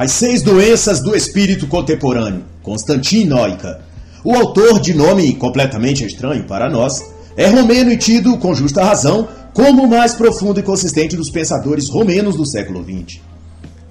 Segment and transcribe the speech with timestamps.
[0.00, 3.82] As Seis Doenças do Espírito Contemporâneo, Constantin Noica.
[4.24, 7.04] O autor, de nome completamente estranho para nós,
[7.36, 11.90] é romeno e tido, com justa razão, como o mais profundo e consistente dos pensadores
[11.90, 13.20] romenos do século XX.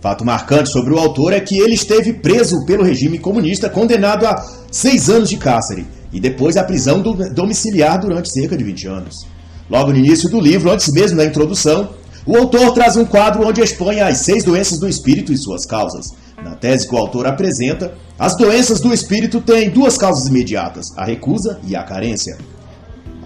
[0.01, 4.43] Fato marcante sobre o autor é que ele esteve preso pelo regime comunista, condenado a
[4.71, 9.27] seis anos de cárcere e depois à prisão domiciliar durante cerca de 20 anos.
[9.69, 11.91] Logo no início do livro, antes mesmo da introdução,
[12.25, 16.13] o autor traz um quadro onde expõe as seis doenças do espírito e suas causas.
[16.43, 21.05] Na tese que o autor apresenta, as doenças do espírito têm duas causas imediatas, a
[21.05, 22.37] recusa e a carência.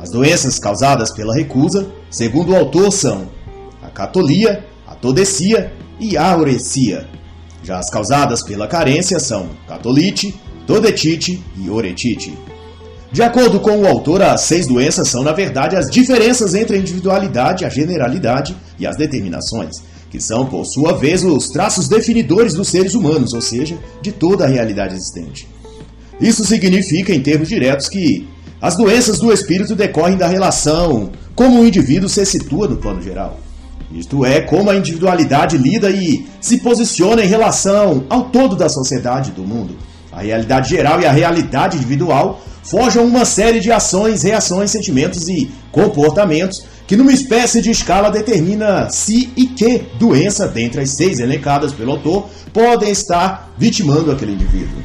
[0.02, 3.30] As doenças causadas pela recusa, segundo o autor, são
[3.81, 7.08] a catolia, a todecia e a aurecia.
[7.64, 12.38] Já as causadas pela carência são catolite, todetite e oretite.
[13.13, 16.80] De acordo com o autor, as seis doenças são, na verdade, as diferenças entre a
[16.80, 22.69] individualidade, a generalidade e as determinações, que são, por sua vez, os traços definidores dos
[22.69, 25.47] seres humanos, ou seja, de toda a realidade existente.
[26.19, 28.28] Isso significa, em termos diretos, que
[28.59, 33.38] as doenças do espírito decorrem da relação como o indivíduo se situa no plano geral.
[33.91, 39.30] Isto é, como a individualidade lida e se posiciona em relação ao todo da sociedade
[39.30, 39.75] do mundo.
[40.11, 45.52] A realidade geral e a realidade individual forjam uma série de ações, reações, sentimentos e
[45.72, 51.73] comportamentos que, numa espécie de escala, determina se e que doença, dentre as seis elencadas
[51.73, 54.81] pelo autor, podem estar vitimando aquele indivíduo.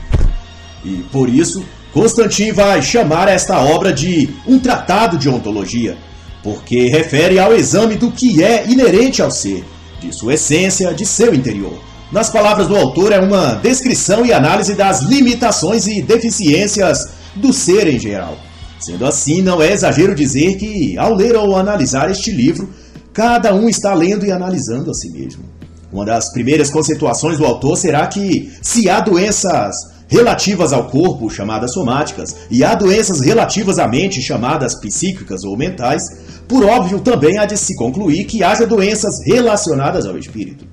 [0.85, 5.97] E por isso, Constantin vai chamar esta obra de um tratado de ontologia,
[6.43, 9.65] porque refere ao exame do que é inerente ao ser,
[10.01, 11.79] de sua essência, de seu interior.
[12.11, 17.87] Nas palavras do autor, é uma descrição e análise das limitações e deficiências do ser
[17.87, 18.37] em geral.
[18.81, 22.69] Sendo assim, não é exagero dizer que, ao ler ou analisar este livro,
[23.13, 25.45] cada um está lendo e analisando a si mesmo.
[25.93, 29.75] Uma das primeiras conceituações do autor será que, se há doenças
[30.09, 36.03] relativas ao corpo, chamadas somáticas, e há doenças relativas à mente, chamadas psíquicas ou mentais,
[36.47, 40.65] por óbvio também há de se concluir que haja doenças relacionadas ao espírito.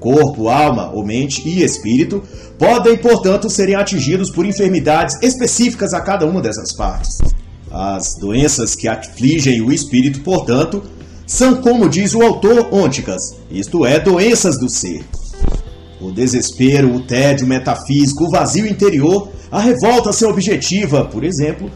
[0.00, 2.22] Corpo, alma ou mente e espírito
[2.58, 7.18] podem, portanto, serem atingidos por enfermidades específicas a cada uma dessas partes.
[7.70, 10.82] As doenças que afligem o espírito, portanto,
[11.26, 15.04] são, como diz o autor, ônticas, isto é, doenças do ser.
[16.00, 21.70] O desespero, o tédio metafísico, o vazio interior, a revolta sem objetiva, por exemplo,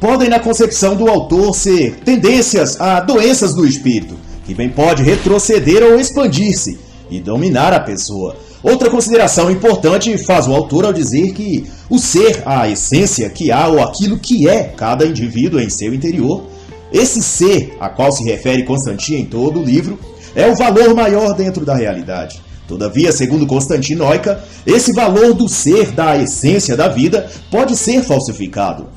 [0.00, 5.82] podem, na concepção do autor, ser tendências a doenças do espírito, que bem pode retroceder
[5.82, 11.70] ou expandir-se e dominar a pessoa, Outra consideração importante faz o autor ao dizer que
[11.88, 16.42] o ser, a essência que há ou aquilo que é cada indivíduo em seu interior,
[16.92, 19.98] esse ser a qual se refere Constantin em todo o livro,
[20.34, 22.42] é o valor maior dentro da realidade.
[22.66, 28.88] Todavia, segundo Constantinoica, esse valor do ser, da essência da vida, pode ser falsificado.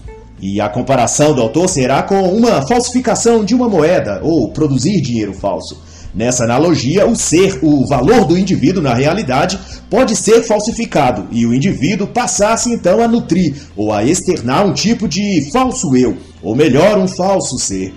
[0.41, 5.33] E a comparação do autor será com uma falsificação de uma moeda ou produzir dinheiro
[5.33, 5.79] falso.
[6.13, 9.57] Nessa analogia, o ser, o valor do indivíduo na realidade,
[9.89, 15.07] pode ser falsificado e o indivíduo passasse então a nutrir ou a externar um tipo
[15.07, 17.93] de falso eu, ou melhor, um falso ser.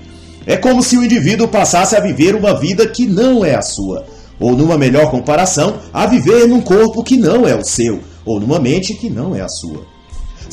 [0.46, 4.04] É como se o indivíduo passasse a viver uma vida que não é a sua,
[4.38, 8.60] ou numa melhor comparação, a viver num corpo que não é o seu, ou numa
[8.60, 9.93] mente que não é a sua.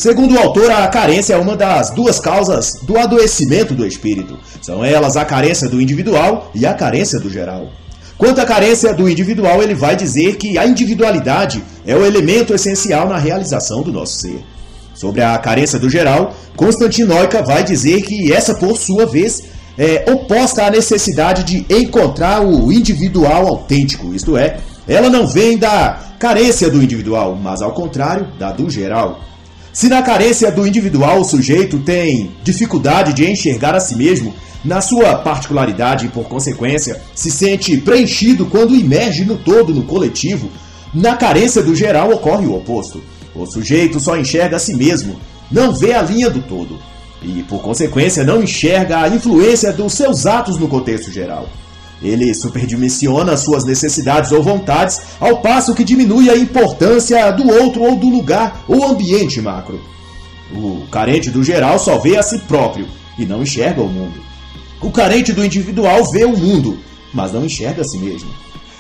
[0.02, 4.36] Segundo o autor, a carência é uma das duas causas do adoecimento do espírito.
[4.60, 7.70] São elas a carência do individual e a carência do geral.
[8.18, 13.08] Quanto à carência do individual, ele vai dizer que a individualidade é o elemento essencial
[13.08, 14.44] na realização do nosso ser.
[14.96, 19.44] Sobre a carência do geral, Constantinoica vai dizer que essa, por sua vez,
[19.78, 24.58] é oposta à necessidade de encontrar o individual autêntico, isto é,
[24.88, 29.31] ela não vem da carência do individual, mas ao contrário, da do geral.
[29.74, 34.34] Se na carência do individual o sujeito tem dificuldade de enxergar a si mesmo,
[34.66, 40.50] na sua particularidade e por consequência se sente preenchido quando emerge no todo, no coletivo,
[40.94, 43.02] na carência do geral ocorre o oposto.
[43.34, 45.16] O sujeito só enxerga a si mesmo,
[45.50, 46.78] não vê a linha do todo
[47.24, 51.48] e, por consequência, não enxerga a influência dos seus atos no contexto geral.
[52.02, 57.96] Ele superdimensiona suas necessidades ou vontades, ao passo que diminui a importância do outro ou
[57.96, 59.80] do lugar ou ambiente macro.
[60.54, 62.88] O carente do geral só vê a si próprio
[63.18, 64.20] e não enxerga o mundo.
[64.82, 66.80] O carente do individual vê o mundo,
[67.14, 68.30] mas não enxerga a si mesmo.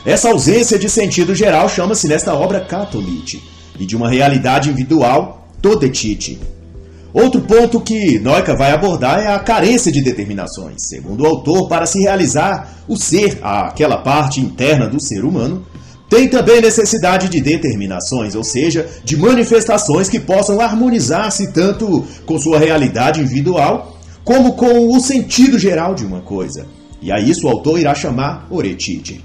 [0.03, 3.43] Essa ausência de sentido geral chama-se nesta obra catolite,
[3.79, 6.39] e de uma realidade individual, todetite.
[7.13, 10.83] Outro ponto que Noica vai abordar é a carência de determinações.
[10.87, 15.65] Segundo o autor, para se realizar o ser, aquela parte interna do ser humano,
[16.09, 22.59] tem também necessidade de determinações, ou seja, de manifestações que possam harmonizar-se tanto com sua
[22.59, 26.65] realidade individual como com o sentido geral de uma coisa.
[27.01, 29.23] E a isso o autor irá chamar oretite.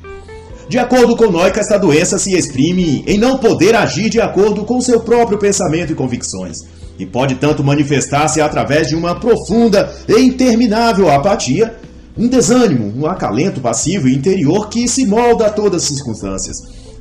[0.69, 4.81] De acordo com Noica, esta doença se exprime em não poder agir de acordo com
[4.81, 6.65] seu próprio pensamento e convicções,
[6.99, 11.77] e pode tanto manifestar-se através de uma profunda e interminável apatia,
[12.17, 16.57] um desânimo, um acalento passivo e interior que se molda a todas as circunstâncias,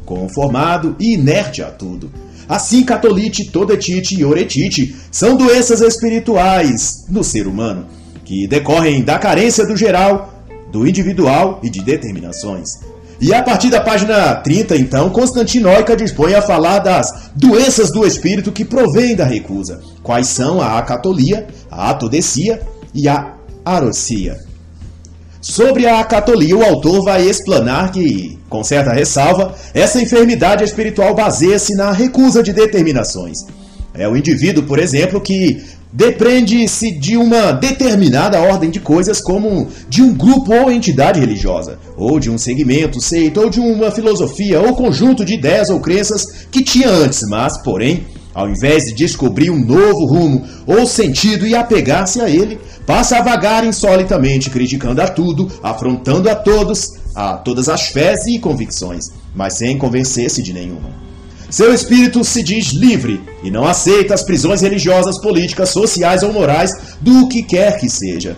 [0.05, 2.11] conformado e inerte a tudo.
[2.47, 7.85] Assim, catolite, todetite e oretite são doenças espirituais no ser humano,
[8.23, 10.33] que decorrem da carência do geral,
[10.71, 12.79] do individual e de determinações.
[13.19, 18.51] E a partir da página 30, então, Constantinóica dispõe a falar das doenças do espírito
[18.51, 22.61] que provêm da recusa, quais são a acatolia, a atodecia
[22.93, 23.33] e a
[23.63, 24.37] arocia.
[25.41, 31.75] Sobre a acatolia, o autor vai explanar que, com certa ressalva, essa enfermidade espiritual baseia-se
[31.75, 33.45] na recusa de determinações.
[33.93, 35.63] É o indivíduo, por exemplo, que
[35.95, 42.19] depreende-se de uma determinada ordem de coisas, como de um grupo ou entidade religiosa, ou
[42.19, 46.61] de um segmento, seita, ou de uma filosofia ou conjunto de ideias ou crenças que
[46.61, 52.19] tinha antes, mas, porém, ao invés de descobrir um novo rumo ou sentido e apegar-se
[52.19, 57.87] a ele, passa a vagar insolitamente, criticando a tudo, afrontando a todos, a todas as
[57.87, 61.04] fés e convicções, mas sem convencer-se de nenhuma.
[61.55, 66.69] Seu espírito se diz livre e não aceita as prisões religiosas, políticas, sociais ou morais
[66.99, 68.35] do que quer que seja.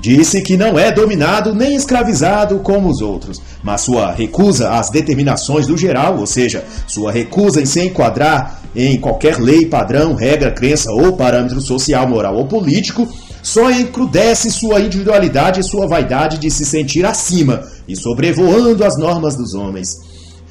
[0.00, 5.66] Disse que não é dominado nem escravizado como os outros, mas sua recusa às determinações
[5.66, 10.92] do geral, ou seja, sua recusa em se enquadrar em qualquer lei, padrão, regra, crença
[10.92, 13.08] ou parâmetro social, moral ou político,
[13.42, 19.34] só encrudece sua individualidade e sua vaidade de se sentir acima e sobrevoando as normas
[19.34, 20.08] dos homens.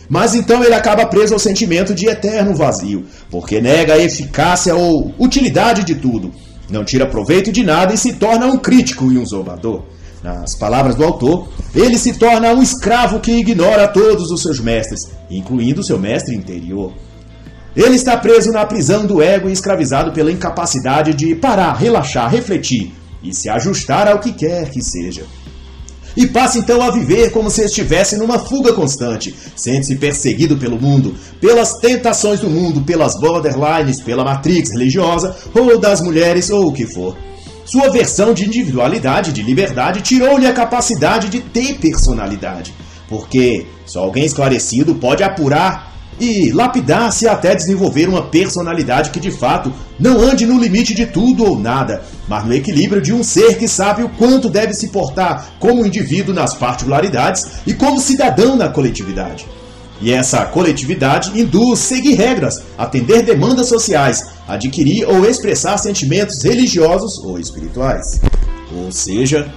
[0.10, 5.14] Mas então ele acaba preso ao sentimento de eterno vazio, porque nega a eficácia ou
[5.20, 6.34] utilidade de tudo,
[6.70, 9.84] não tira proveito de nada e se torna um crítico e um zombador.
[10.24, 15.10] Nas palavras do autor, ele se torna um escravo que ignora todos os seus mestres,
[15.30, 16.92] incluindo seu mestre interior.
[17.76, 22.94] Ele está preso na prisão do ego e escravizado pela incapacidade de parar, relaxar, refletir
[23.24, 25.24] e se ajustar ao que quer que seja.
[26.16, 29.36] E passa então a viver como se estivesse numa fuga constante.
[29.56, 36.02] Sente-se perseguido pelo mundo, pelas tentações do mundo, pelas borderlines, pela matrix religiosa, ou das
[36.02, 37.16] mulheres, ou o que for.
[37.66, 42.74] Sua versão de individualidade, de liberdade, tirou-lhe a capacidade de ter personalidade.
[43.08, 45.89] Porque só alguém esclarecido pode apurar
[46.20, 51.46] e lapidar-se até desenvolver uma personalidade que de fato não ande no limite de tudo
[51.46, 55.52] ou nada, mas no equilíbrio de um ser que sabe o quanto deve se portar
[55.60, 59.46] como indivíduo nas particularidades e como cidadão na coletividade.
[60.02, 67.38] E essa coletividade induz seguir regras, atender demandas sociais, adquirir ou expressar sentimentos religiosos ou
[67.38, 68.22] espirituais.
[68.74, 69.52] Ou seja,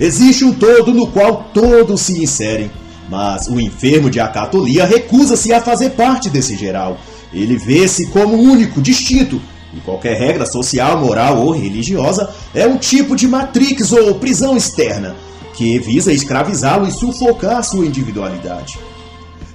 [0.00, 2.70] existe um todo no qual todos se inserem
[3.08, 6.98] mas o enfermo de acatolia recusa-se a fazer parte desse geral.
[7.32, 9.40] Ele vê-se como único, distinto,
[9.74, 15.16] e qualquer regra social, moral ou religiosa é um tipo de matrix ou prisão externa,
[15.54, 18.78] que visa escravizá-lo e sufocar sua individualidade.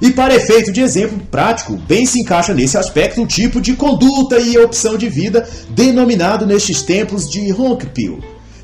[0.01, 4.39] E para efeito de exemplo prático, bem se encaixa nesse aspecto o tipo de conduta
[4.39, 8.19] e opção de vida denominado nestes tempos de honk pill,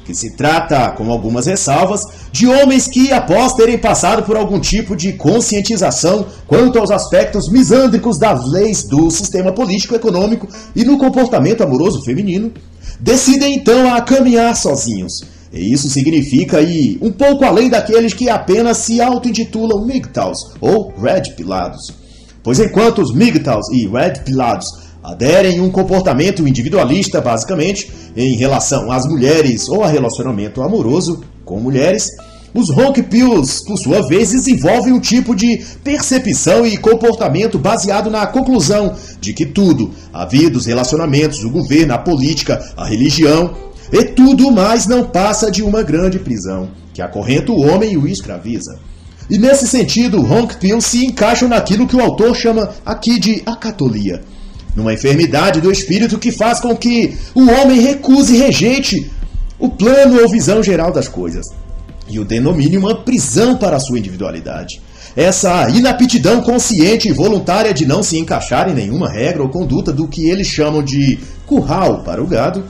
[0.05, 4.95] que se trata, com algumas ressalvas, de homens que, após terem passado por algum tipo
[4.95, 12.03] de conscientização quanto aos aspectos misândricos das leis do sistema político-econômico e no comportamento amoroso
[12.03, 12.51] feminino,
[13.00, 15.24] decidem então a caminhar sozinhos.
[15.51, 21.31] E isso significa ir um pouco além daqueles que apenas se auto-intitulam MGTOWs ou Red
[21.35, 21.93] Pilados.
[22.43, 29.05] Pois enquanto os MGTOWs e Red Pilados aderem um comportamento individualista, basicamente, em relação às
[29.05, 32.09] mulheres ou a relacionamento amoroso com mulheres,
[32.53, 32.69] os
[33.09, 39.33] pills, por sua vez, desenvolvem um tipo de percepção e comportamento baseado na conclusão de
[39.33, 43.53] que tudo, a vida, os relacionamentos, o governo, a política, a religião
[43.91, 48.07] e tudo mais não passa de uma grande prisão, que acorrenta o homem e o
[48.07, 48.79] escraviza.
[49.29, 50.25] E nesse sentido,
[50.59, 54.24] pills se encaixam naquilo que o autor chama aqui de acatolia
[54.75, 59.12] numa enfermidade do espírito que faz com que o homem recuse e rejeite
[59.58, 61.48] o plano ou visão geral das coisas
[62.08, 64.82] e o denomine uma prisão para a sua individualidade.
[65.15, 70.08] Essa inaptidão consciente e voluntária de não se encaixar em nenhuma regra ou conduta do
[70.08, 72.65] que eles chamam de curral para o gado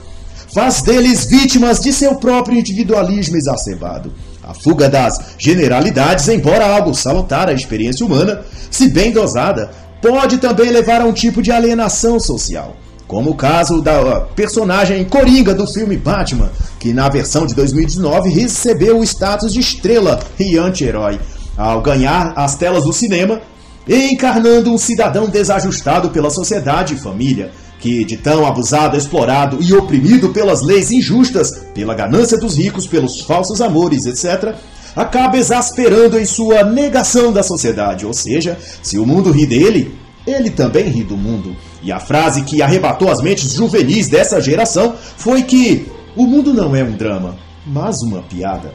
[0.54, 7.48] faz deles vítimas de seu próprio individualismo exacerbado, A fuga das generalidades, embora algo salutar
[7.48, 9.70] à experiência humana, se bem dosada,
[10.08, 12.76] pode também levar a um tipo de alienação social.
[13.08, 18.98] Como o caso da personagem Coringa do filme Batman, que na versão de 2019 recebeu
[18.98, 21.18] o status de estrela e anti-herói,
[21.56, 23.40] ao ganhar as telas do cinema,
[23.88, 30.30] encarnando um cidadão desajustado pela sociedade e família, que, de tão abusado, explorado e oprimido
[30.30, 34.54] pelas leis injustas, pela ganância dos ricos, pelos falsos amores, etc.,
[34.96, 38.06] acaba exasperando em sua negação da sociedade.
[38.06, 39.94] Ou seja, se o mundo ri dele,
[40.26, 41.54] ele também ri do mundo.
[41.82, 45.86] E a frase que arrebatou as mentes juvenis dessa geração foi que
[46.16, 47.36] o mundo não é um drama,
[47.66, 48.72] mas uma piada.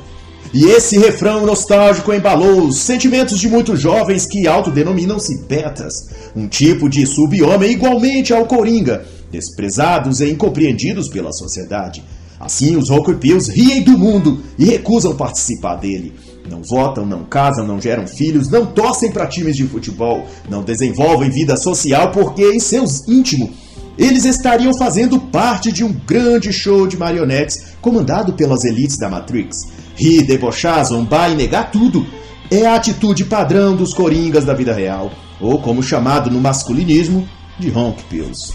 [0.54, 6.90] E esse refrão nostálgico embalou os sentimentos de muitos jovens que autodenominam-se betas, um tipo
[6.90, 12.04] de sub-homem igualmente ao Coringa, desprezados e incompreendidos pela sociedade.
[12.42, 16.14] Assim, os Rockpills riem do mundo e recusam participar dele.
[16.50, 21.30] Não votam, não casam, não geram filhos, não torcem para times de futebol, não desenvolvem
[21.30, 23.52] vida social porque, em seus íntimos,
[23.98, 29.68] eles estariam fazendo parte de um grande show de marionetes comandado pelas elites da Matrix.
[29.96, 32.06] Rir, debochar, zombar e negar tudo
[32.50, 37.28] é a atitude padrão dos coringas da vida real, ou como chamado no masculinismo,
[37.60, 38.54] de honk pills.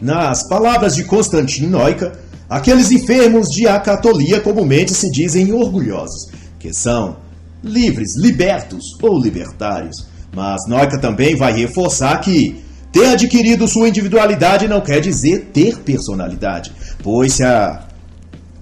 [0.00, 7.16] Nas palavras de Constantin Noica, aqueles enfermos de acatolia comumente se dizem orgulhosos, que são
[7.62, 10.06] livres, libertos ou libertários.
[10.34, 12.62] Mas Noica também vai reforçar que
[12.92, 16.72] ter adquirido sua individualidade não quer dizer ter personalidade,
[17.02, 17.86] pois se a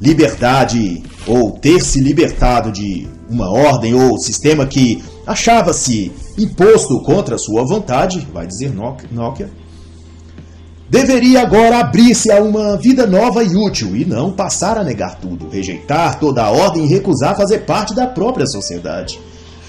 [0.01, 7.65] liberdade ou ter se libertado de uma ordem ou sistema que achava-se imposto contra sua
[7.65, 9.51] vontade, vai dizer Nokia,
[10.89, 15.49] deveria agora abrir-se a uma vida nova e útil e não passar a negar tudo,
[15.49, 19.19] rejeitar toda a ordem e recusar fazer parte da própria sociedade.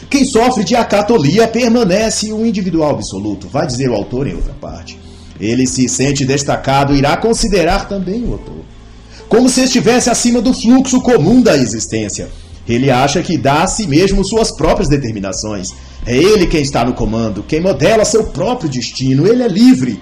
[0.09, 4.99] Quem sofre de acatolia permanece um individual absoluto, vai dizer o autor em outra parte.
[5.39, 8.65] Ele se sente destacado e irá considerar também o autor
[9.27, 12.29] como se estivesse acima do fluxo comum da existência.
[12.67, 15.73] Ele acha que dá a si mesmo suas próprias determinações.
[16.05, 19.99] É ele quem está no comando, quem modela seu próprio destino, ele é livre.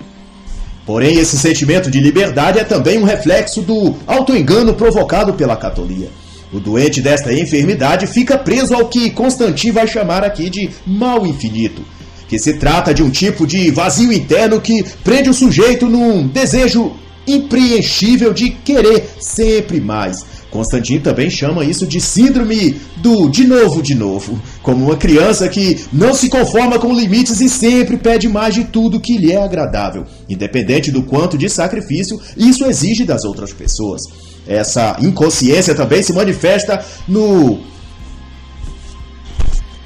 [0.85, 6.09] Porém, esse sentimento de liberdade é também um reflexo do autoengano provocado pela catolia.
[6.51, 11.81] O doente desta enfermidade fica preso ao que Constantin vai chamar aqui de mal infinito,
[12.27, 16.93] que se trata de um tipo de vazio interno que prende o sujeito num desejo
[17.25, 20.25] impreenchível de querer sempre mais.
[20.53, 25.83] Constantino também chama isso de síndrome do de novo, de novo, como uma criança que
[25.91, 30.05] não se conforma com limites e sempre pede mais de tudo que lhe é agradável,
[30.29, 34.03] independente do quanto de sacrifício isso exige das outras pessoas.
[34.47, 37.59] Essa inconsciência também se manifesta no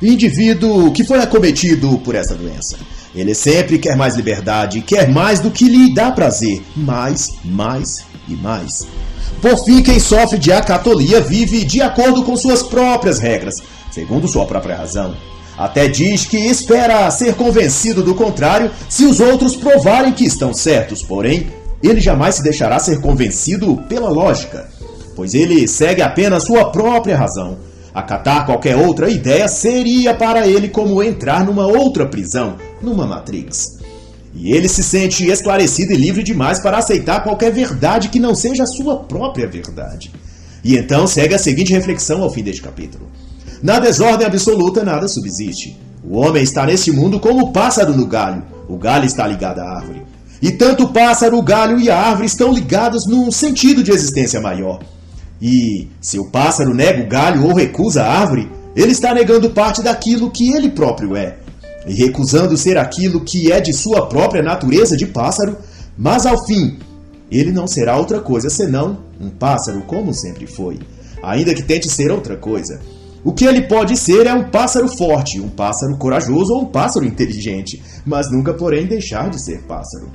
[0.02, 2.78] indivíduo que foi acometido por essa doença.
[3.16, 8.36] Ele sempre quer mais liberdade, quer mais do que lhe dá prazer, mais, mais e
[8.36, 8.88] mais.
[9.42, 13.62] Por fim, quem sofre de acatolia vive de acordo com suas próprias regras,
[13.92, 15.16] segundo sua própria razão.
[15.58, 21.02] Até diz que espera ser convencido do contrário se os outros provarem que estão certos,
[21.02, 21.48] porém,
[21.82, 24.70] ele jamais se deixará ser convencido pela lógica,
[25.16, 27.58] pois ele segue apenas sua própria razão.
[27.98, 33.80] Acatar qualquer outra ideia seria para ele como entrar numa outra prisão, numa Matrix.
[34.36, 38.66] E ele se sente esclarecido e livre demais para aceitar qualquer verdade que não seja
[38.66, 40.12] a sua própria verdade.
[40.64, 43.08] E então segue a seguinte reflexão ao fim deste capítulo:
[43.64, 45.76] Na desordem absoluta, nada subsiste.
[46.04, 48.44] O homem está neste mundo como o pássaro no galho.
[48.70, 50.04] O galho está ligado à árvore.
[50.40, 54.40] E tanto o pássaro, o galho e a árvore estão ligados num sentido de existência
[54.40, 54.82] maior.
[55.42, 59.82] E se o pássaro nega o galho ou recusa a árvore, ele está negando parte
[59.82, 61.38] daquilo que ele próprio é.
[61.86, 65.58] E recusando ser aquilo que é de sua própria natureza de pássaro,
[65.98, 66.78] mas ao fim,
[67.32, 70.80] ele não será outra coisa senão um pássaro como sempre foi,
[71.24, 72.80] ainda que tente ser outra coisa.
[73.24, 77.06] O que ele pode ser é um pássaro forte, um pássaro corajoso ou um pássaro
[77.06, 80.10] inteligente, mas nunca, porém, deixar de ser pássaro.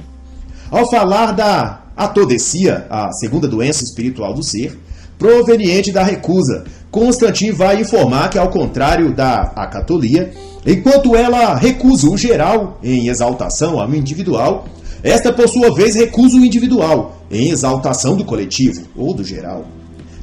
[0.71, 4.79] Ao falar da atodecia, a segunda doença espiritual do ser,
[5.23, 6.65] proveniente da recusa.
[6.91, 10.33] Constantin vai informar que, ao contrário da acatolia,
[10.67, 14.65] enquanto ela recusa o geral em exaltação ao individual,
[15.01, 19.65] esta, por sua vez, recusa o individual em exaltação do coletivo ou do geral.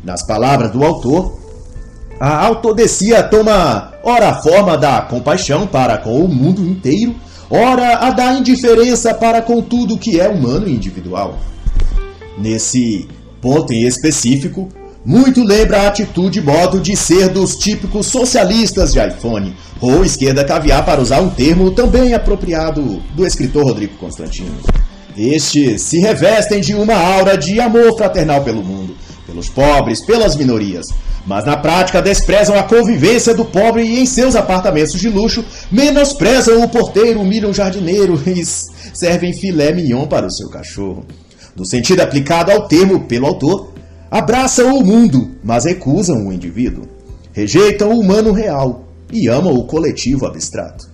[0.04, 1.40] Nas palavras do autor,
[2.20, 7.16] a autodecia toma ora a forma da compaixão para com o mundo inteiro,
[7.50, 11.38] ora a da indiferença para com tudo que é humano e individual.
[12.38, 13.08] Nesse
[13.42, 14.68] ponto em específico,
[15.06, 20.44] muito lembra a atitude e modo de ser dos típicos socialistas de iPhone, ou esquerda
[20.44, 24.58] caviar para usar um termo também apropriado do escritor Rodrigo Constantino.
[25.18, 30.88] Estes se revestem de uma aura de amor fraternal pelo mundo, pelos pobres, pelas minorias,
[31.26, 36.64] mas na prática desprezam a convivência do pobre e em seus apartamentos de luxo menosprezam
[36.64, 41.06] o porteiro, humilham o jardineiro e servem filé mignon para o seu cachorro.
[41.56, 43.74] No sentido aplicado ao termo pelo autor,
[44.10, 46.88] abraçam o mundo, mas recusam o indivíduo.
[47.32, 50.90] Rejeitam o humano real e amam o coletivo abstrato.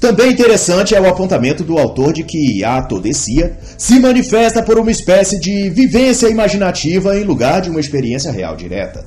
[0.00, 4.90] Também interessante é o apontamento do autor de que a atodecia se manifesta por uma
[4.90, 9.04] espécie de vivência imaginativa em lugar de uma experiência real direta.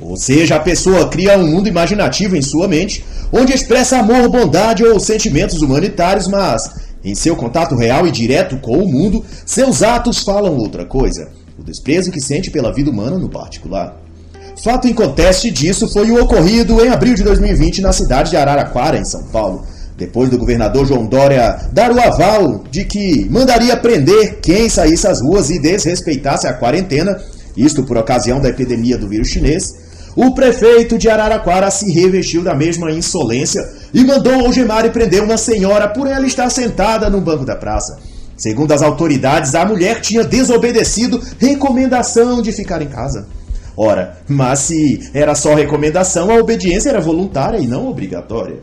[0.00, 4.84] Ou seja, a pessoa cria um mundo imaginativo em sua mente, onde expressa amor, bondade
[4.84, 6.70] ou sentimentos humanitários, mas
[7.04, 11.62] em seu contato real e direto com o mundo, seus atos falam outra coisa: o
[11.62, 13.96] desprezo que sente pela vida humana no particular.
[14.62, 18.98] Fato em conteste disso foi o ocorrido em abril de 2020 na cidade de Araraquara,
[18.98, 19.64] em São Paulo
[19.98, 25.20] depois do governador João Dória dar o aval de que mandaria prender quem saísse às
[25.20, 27.20] ruas e desrespeitasse a quarentena,
[27.56, 29.74] isto por ocasião da epidemia do vírus chinês,
[30.14, 35.36] o prefeito de Araraquara se revestiu da mesma insolência e mandou algemar e prender uma
[35.36, 37.98] senhora por ela estar sentada no banco da praça.
[38.38, 43.26] Segundo as autoridades, a mulher tinha desobedecido recomendação de ficar em casa.
[43.76, 48.60] Ora, mas se era só recomendação, a obediência era voluntária e não obrigatória.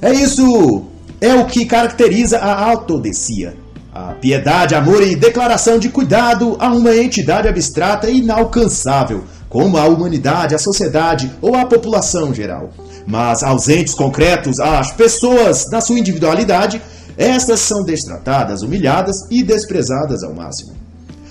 [0.00, 0.84] É isso
[1.20, 3.54] é o que caracteriza a autodecia.
[3.94, 9.84] A piedade, amor e declaração de cuidado a uma entidade abstrata e inalcançável, como a
[9.84, 12.70] humanidade, a sociedade ou a população geral.
[13.06, 16.80] Mas ausentes concretos, as pessoas na sua individualidade,
[17.16, 20.72] estas são destratadas, humilhadas e desprezadas ao máximo.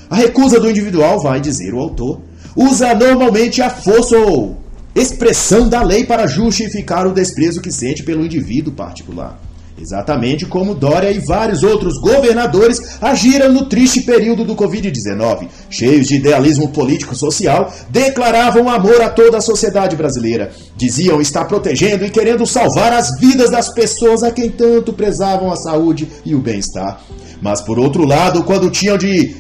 [0.09, 2.21] A recusa do individual, vai dizer o autor,
[2.55, 4.57] usa normalmente a força ou
[4.93, 9.39] expressão da lei para justificar o desprezo que sente pelo indivíduo particular.
[9.81, 15.47] Exatamente como Dória e vários outros governadores agiram no triste período do Covid-19.
[15.71, 20.51] Cheios de idealismo político-social, declaravam amor a toda a sociedade brasileira.
[20.77, 25.55] Diziam estar protegendo e querendo salvar as vidas das pessoas a quem tanto prezavam a
[25.55, 27.01] saúde e o bem-estar.
[27.41, 29.35] Mas por outro lado, quando tinham de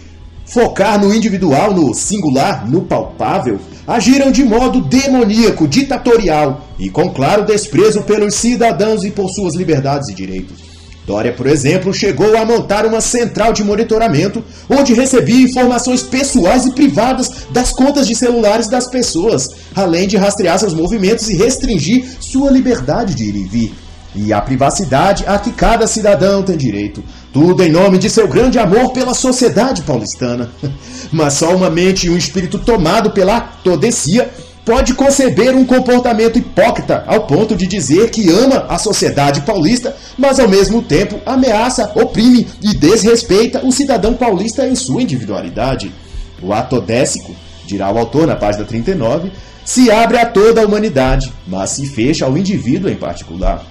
[0.51, 7.45] focar no individual, no singular, no palpável, agiram de modo demoníaco, ditatorial e com claro
[7.45, 10.59] desprezo pelos cidadãos e por suas liberdades e direitos.
[11.07, 16.73] Dória, por exemplo, chegou a montar uma central de monitoramento onde recebia informações pessoais e
[16.73, 22.51] privadas das contas de celulares das pessoas, além de rastrear seus movimentos e restringir sua
[22.51, 23.73] liberdade de ir e vir
[24.15, 27.03] e a privacidade a que cada cidadão tem direito.
[27.31, 30.51] Tudo em nome de seu grande amor pela sociedade paulistana.
[31.11, 34.29] Mas só uma mente e um espírito tomado pela todecia
[34.65, 40.39] pode conceber um comportamento hipócrita ao ponto de dizer que ama a sociedade paulista, mas
[40.39, 45.91] ao mesmo tempo ameaça, oprime e desrespeita o cidadão paulista em sua individualidade.
[46.41, 49.31] O atodécico, dirá o autor na página 39,
[49.65, 53.65] se abre a toda a humanidade, mas se fecha ao indivíduo em particular.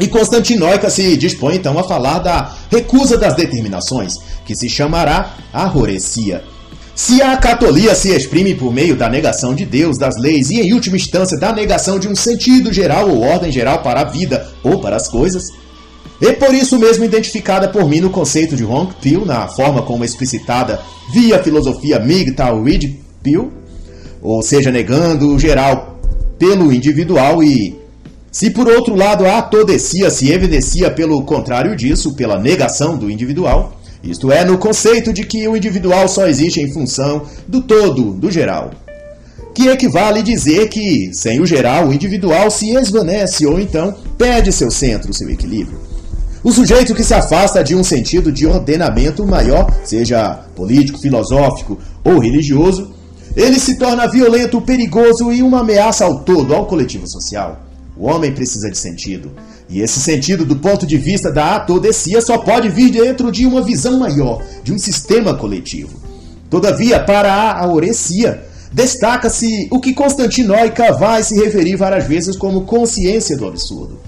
[0.00, 6.44] E Constantinoica se dispõe então a falar da recusa das determinações, que se chamará arrorecia.
[6.94, 10.72] Se a catolia se exprime por meio da negação de Deus, das leis e, em
[10.72, 14.80] última instância, da negação de um sentido geral ou ordem geral para a vida ou
[14.80, 15.48] para as coisas,
[16.20, 20.04] é por isso mesmo identificada por mim no conceito de Hong Peel, na forma como
[20.04, 20.80] explicitada
[21.12, 23.52] via filosofia MGTOW Red Peel,
[24.20, 26.00] ou seja, negando o geral
[26.36, 27.77] pelo individual e
[28.38, 33.76] se por outro lado a atodecia se evidencia pelo contrário disso, pela negação do individual,
[34.00, 38.30] isto é, no conceito de que o individual só existe em função do todo, do
[38.30, 38.70] geral.
[39.52, 44.70] Que equivale dizer que, sem o geral, o individual se esvanece ou então perde seu
[44.70, 45.80] centro, seu equilíbrio.
[46.44, 52.20] O sujeito que se afasta de um sentido de ordenamento maior, seja político, filosófico ou
[52.20, 52.94] religioso,
[53.34, 57.67] ele se torna violento, perigoso e uma ameaça ao todo, ao coletivo social.
[57.98, 59.32] O homem precisa de sentido.
[59.68, 63.60] E esse sentido, do ponto de vista da atodecia, só pode vir dentro de uma
[63.60, 66.00] visão maior, de um sistema coletivo.
[66.48, 73.36] Todavia, para a aurecia, destaca-se o que Constantinoica vai se referir várias vezes como consciência
[73.36, 73.98] do absurdo.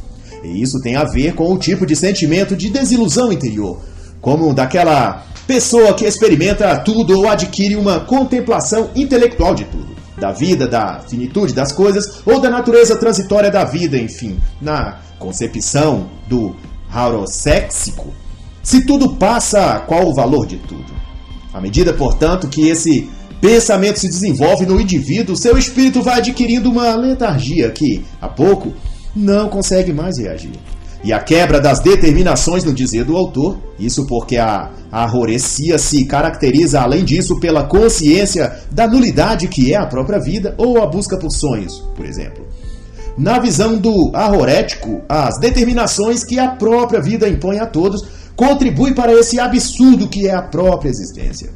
[0.44, 3.80] E isso tem a ver com o tipo de sentimento de desilusão interior,
[4.20, 10.68] como daquela pessoa que experimenta tudo ou adquire uma contemplação intelectual de tudo da vida,
[10.68, 16.54] da finitude das coisas ou da natureza transitória da vida, enfim, na concepção do
[16.92, 18.12] hauroséxico,
[18.62, 20.92] se tudo passa, qual o valor de tudo?
[21.52, 23.08] À medida, portanto, que esse
[23.40, 28.72] pensamento se desenvolve no indivíduo, seu espírito vai adquirindo uma letargia que, a pouco,
[29.16, 30.52] não consegue mais reagir.
[31.02, 36.80] E a quebra das determinações no dizer do autor, isso porque a arrorecia se caracteriza,
[36.80, 41.30] além disso, pela consciência da nulidade que é a própria vida ou a busca por
[41.30, 42.44] sonhos, por exemplo.
[43.16, 48.04] Na visão do arrorético, as determinações que a própria vida impõe a todos
[48.36, 51.50] contribuem para esse absurdo que é a própria existência.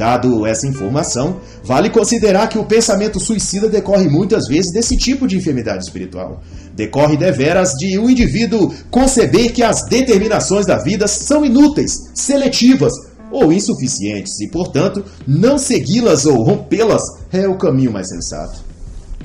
[0.00, 5.36] Dado essa informação, vale considerar que o pensamento suicida decorre muitas vezes desse tipo de
[5.36, 6.40] enfermidade espiritual.
[6.74, 12.94] Decorre deveras de um indivíduo conceber que as determinações da vida são inúteis, seletivas
[13.30, 18.58] ou insuficientes e, portanto, não segui-las ou rompê-las é o caminho mais sensato.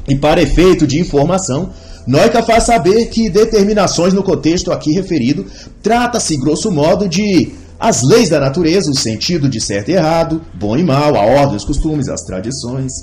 [0.06, 1.70] E para efeito de informação,
[2.06, 5.46] Noica faz saber que determinações no contexto aqui referido
[5.82, 10.78] trata-se, grosso modo, de as leis da natureza, o sentido de certo e errado, bom
[10.78, 12.94] e mal, a ordem, os costumes, as tradições.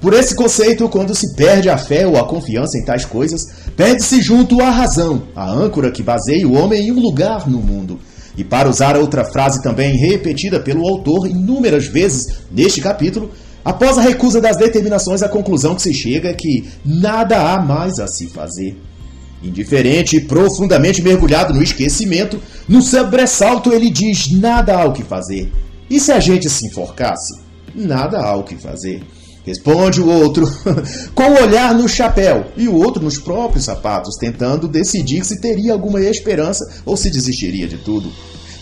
[0.00, 3.46] Por esse conceito, quando se perde a fé ou a confiança em tais coisas,
[3.76, 7.98] perde-se junto a razão, a âncora que baseia o homem em um lugar no mundo.
[8.36, 13.30] E para usar outra frase também repetida pelo autor inúmeras vezes neste capítulo,
[13.64, 17.98] após a recusa das determinações, a conclusão que se chega é que nada há mais
[17.98, 18.76] a se fazer.
[19.44, 25.52] Indiferente e profundamente mergulhado no esquecimento, no sobressalto ele diz: nada há o que fazer.
[25.90, 27.38] E se a gente se enforcasse?
[27.74, 29.02] Nada há o que fazer.
[29.44, 30.50] Responde o outro,
[31.14, 35.74] com o olhar no chapéu e o outro nos próprios sapatos, tentando decidir se teria
[35.74, 38.10] alguma esperança ou se desistiria de tudo.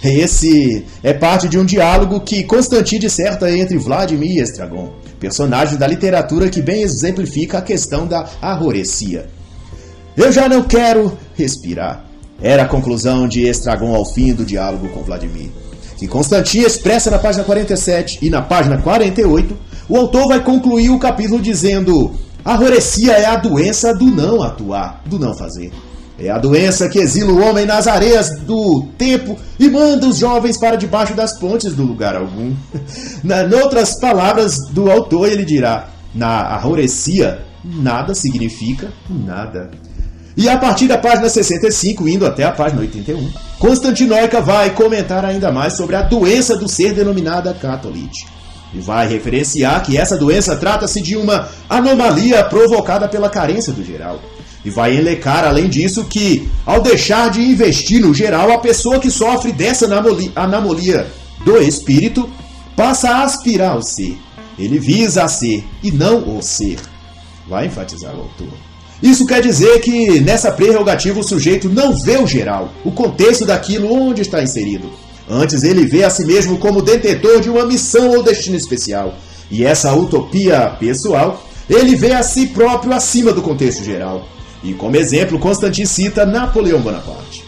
[0.02, 5.86] Esse é parte de um diálogo que Constantin disserta entre Vladimir e Estragon, personagem da
[5.86, 9.28] literatura que bem exemplifica a questão da arrorecia.
[10.16, 12.05] Eu já não quero respirar.
[12.40, 15.51] Era a conclusão de Estragon ao fim do diálogo com Vladimir.
[15.96, 19.57] Que Constantin expressa na página 47 e na página 48,
[19.88, 22.12] o autor vai concluir o capítulo dizendo:
[22.44, 25.72] A rorecia é a doença do não atuar, do não fazer.
[26.18, 30.59] É a doença que exila o homem nas areias do tempo e manda os jovens
[30.59, 32.55] para debaixo das pontes do lugar algum.
[33.25, 39.70] Na, outras palavras do autor, ele dirá: na arrorecia, nada significa nada.
[40.36, 45.52] E a partir da página 65, indo até a página 81, Constantinoica vai comentar ainda
[45.52, 48.26] mais sobre a doença do ser denominada catolite.
[48.74, 54.18] E vai referenciar que essa doença trata-se de uma anomalia provocada pela carência do geral.
[54.64, 59.10] E vai elecar, além disso, que ao deixar de investir no geral, a pessoa que
[59.10, 59.86] sofre dessa
[60.34, 61.06] anomalia
[61.44, 62.30] do espírito
[62.74, 64.16] passa a aspirar ao ser.
[64.58, 66.78] Ele visa a ser e não o ser.
[67.46, 68.71] Vai enfatizar o autor.
[69.02, 73.92] Isso quer dizer que nessa prerrogativa o sujeito não vê o geral, o contexto daquilo
[73.92, 74.88] onde está inserido.
[75.28, 79.14] Antes ele vê a si mesmo como detentor de uma missão ou destino especial.
[79.50, 84.26] E essa utopia pessoal, ele vê a si próprio acima do contexto geral.
[84.62, 87.44] E como exemplo, Constantin cita Napoleão Bonaparte.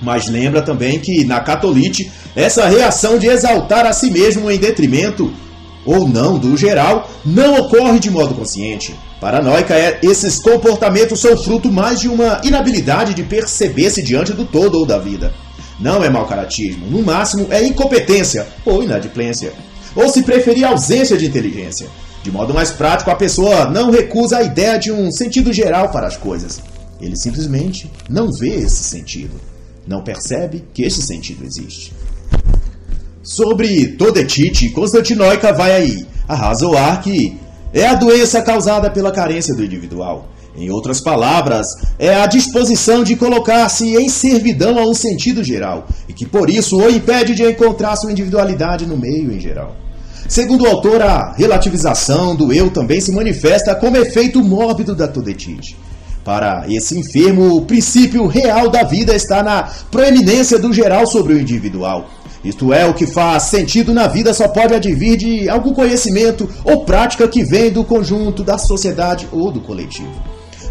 [0.00, 5.30] Mas lembra também que na catolite, essa reação de exaltar a si mesmo em detrimento
[5.84, 8.94] ou não do geral não ocorre de modo consciente.
[9.20, 14.78] Paranoica é esses comportamentos são fruto mais de uma inabilidade de perceber-se diante do todo
[14.78, 15.32] ou da vida.
[15.80, 19.52] Não é mau caratismo, no máximo é incompetência ou inadimplência.
[19.94, 21.88] Ou se preferir ausência de inteligência.
[22.22, 26.06] De modo mais prático, a pessoa não recusa a ideia de um sentido geral para
[26.06, 26.60] as coisas.
[27.00, 29.40] Ele simplesmente não vê esse sentido.
[29.86, 31.92] Não percebe que esse sentido existe.
[33.22, 37.38] Sobre Todetite, Constantinoica vai aí arrazoar que
[37.72, 40.28] é a doença causada pela carência do individual.
[40.56, 46.12] Em outras palavras, é a disposição de colocar-se em servidão a um sentido geral, e
[46.12, 49.76] que por isso o impede de encontrar sua individualidade no meio em geral.
[50.28, 55.76] Segundo o autor, a relativização do eu também se manifesta como efeito mórbido da todetite.
[56.24, 61.40] Para esse enfermo, o princípio real da vida está na proeminência do geral sobre o
[61.40, 62.10] individual,
[62.44, 66.84] isto é, o que faz sentido na vida só pode advir de algum conhecimento ou
[66.84, 70.12] prática que vem do conjunto, da sociedade ou do coletivo.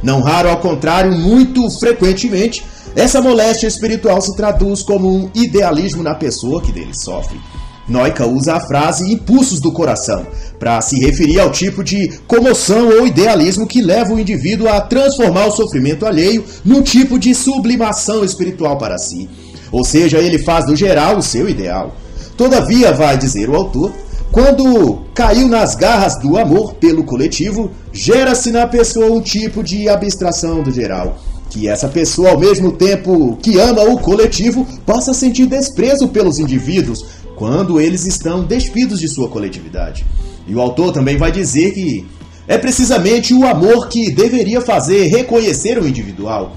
[0.01, 2.63] Não raro, ao contrário, muito frequentemente,
[2.95, 7.39] essa moléstia espiritual se traduz como um idealismo na pessoa que dele sofre.
[7.87, 10.27] Noica usa a frase impulsos do coração
[10.59, 15.45] para se referir ao tipo de comoção ou idealismo que leva o indivíduo a transformar
[15.45, 19.29] o sofrimento alheio num tipo de sublimação espiritual para si
[19.71, 21.95] ou seja, ele faz do geral o seu ideal.
[22.35, 23.91] Todavia, vai dizer o autor,
[24.31, 30.61] quando caiu nas garras do amor pelo coletivo, gera-se na pessoa um tipo de abstração
[30.61, 31.17] do geral.
[31.49, 37.05] Que essa pessoa, ao mesmo tempo que ama o coletivo, possa sentir desprezo pelos indivíduos
[37.35, 40.05] quando eles estão despidos de sua coletividade.
[40.47, 42.05] E o autor também vai dizer que
[42.47, 46.55] é precisamente o amor que deveria fazer reconhecer o individual,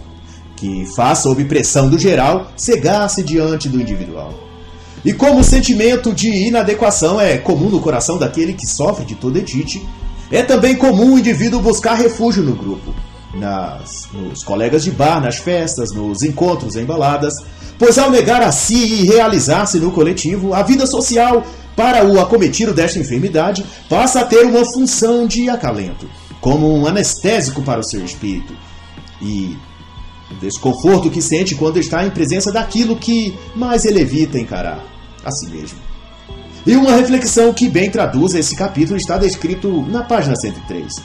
[0.61, 4.35] que faz sob pressão do geral cegar-se diante do individual.
[5.03, 9.83] E como o sentimento de inadequação é comum no coração daquele que sofre de todetite,
[10.31, 12.94] é também comum o indivíduo buscar refúgio no grupo,
[13.33, 17.35] nas, nos colegas de bar, nas festas, nos encontros em baladas,
[17.79, 21.42] pois ao negar a si e realizar-se no coletivo, a vida social
[21.75, 26.07] para o acometido desta enfermidade passa a ter uma função de acalento,
[26.38, 28.53] como um anestésico para o seu espírito.
[29.23, 29.57] E
[30.31, 34.85] o desconforto que sente quando está em presença daquilo que mais ele evita encarar,
[35.25, 35.79] a si mesmo.
[36.66, 40.97] E uma reflexão que bem traduz esse capítulo está descrito na página 103.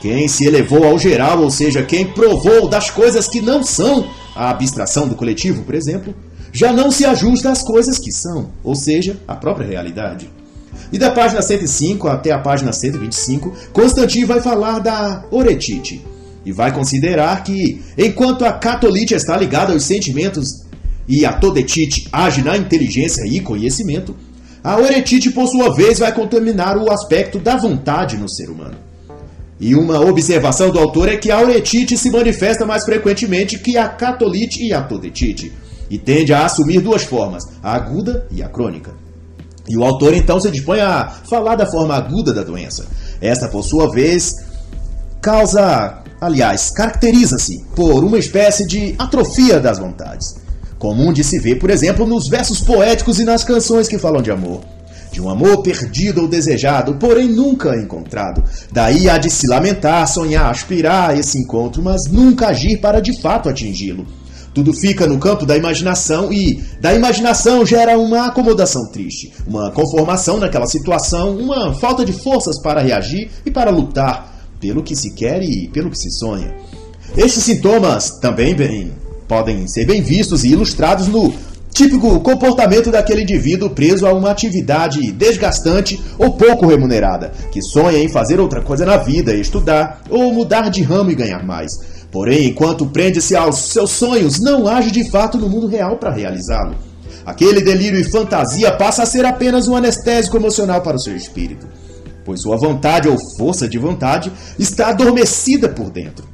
[0.00, 4.50] Quem se elevou ao geral, ou seja, quem provou das coisas que não são a
[4.50, 6.14] abstração do coletivo, por exemplo,
[6.52, 10.30] já não se ajusta às coisas que são, ou seja, à própria realidade.
[10.92, 16.04] E da página 105 até a página 125, Constantino vai falar da oretite
[16.44, 20.64] e vai considerar que, enquanto a catolite está ligada aos sentimentos
[21.08, 24.16] e a todetite age na inteligência e conhecimento,
[24.62, 28.76] a oretite, por sua vez, vai contaminar o aspecto da vontade no ser humano.
[29.58, 33.88] E uma observação do autor é que a uretite se manifesta mais frequentemente que a
[33.88, 35.52] catolite e a todetite,
[35.90, 38.94] e tende a assumir duas formas, a aguda e a crônica.
[39.68, 42.86] E o autor então se dispõe a falar da forma aguda da doença.
[43.20, 44.34] Esta, por sua vez,
[45.20, 50.36] causa, aliás, caracteriza-se por uma espécie de atrofia das vontades,
[50.78, 54.30] comum de se ver, por exemplo, nos versos poéticos e nas canções que falam de
[54.30, 54.60] amor
[55.10, 58.42] de um amor perdido ou desejado, porém nunca encontrado.
[58.72, 63.20] Daí há de se lamentar, sonhar, aspirar a esse encontro, mas nunca agir para de
[63.20, 64.06] fato atingi-lo.
[64.54, 70.38] Tudo fica no campo da imaginação e da imaginação gera uma acomodação triste, uma conformação
[70.38, 74.31] naquela situação, uma falta de forças para reagir e para lutar
[74.62, 76.54] pelo que se quer e pelo que se sonha.
[77.16, 78.92] Estes sintomas também bem,
[79.26, 81.34] podem ser bem vistos e ilustrados no
[81.72, 88.10] Típico comportamento daquele indivíduo preso a uma atividade desgastante ou pouco remunerada, que sonha em
[88.10, 91.72] fazer outra coisa na vida, estudar ou mudar de ramo e ganhar mais.
[92.10, 96.76] Porém, enquanto prende-se aos seus sonhos, não age de fato no mundo real para realizá-lo.
[97.24, 101.66] Aquele delírio e fantasia passa a ser apenas um anestésico emocional para o seu espírito,
[102.24, 106.32] pois sua vontade ou força de vontade está adormecida por dentro.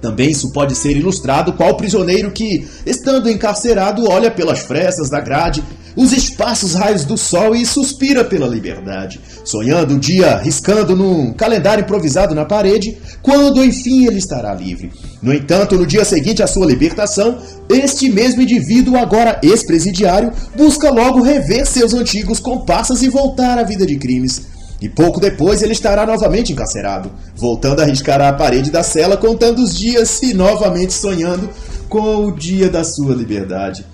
[0.00, 5.62] Também isso pode ser ilustrado qual prisioneiro que, estando encarcerado, olha pelas frestas da grade,
[5.96, 11.82] os espaços raios do sol e suspira pela liberdade, sonhando o dia riscando num calendário
[11.82, 14.92] improvisado na parede, quando enfim ele estará livre.
[15.20, 21.20] No entanto, no dia seguinte à sua libertação, este mesmo indivíduo, agora ex-presidiário, busca logo
[21.20, 24.59] rever seus antigos comparsas e voltar à vida de crimes.
[24.80, 29.62] E pouco depois ele estará novamente encarcerado, voltando a riscar a parede da cela, contando
[29.62, 31.50] os dias e novamente sonhando
[31.88, 33.84] com o dia da sua liberdade.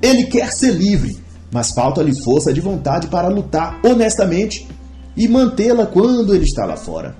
[0.00, 1.16] Ele quer ser livre,
[1.50, 4.68] mas falta-lhe força de vontade para lutar honestamente
[5.16, 7.16] e mantê-la quando ele está lá fora.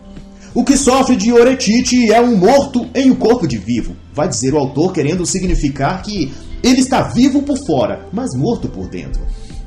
[0.54, 4.54] O que sofre de oretite é um morto em um corpo de vivo, vai dizer
[4.54, 9.20] o autor, querendo significar que ele está vivo por fora, mas morto por dentro.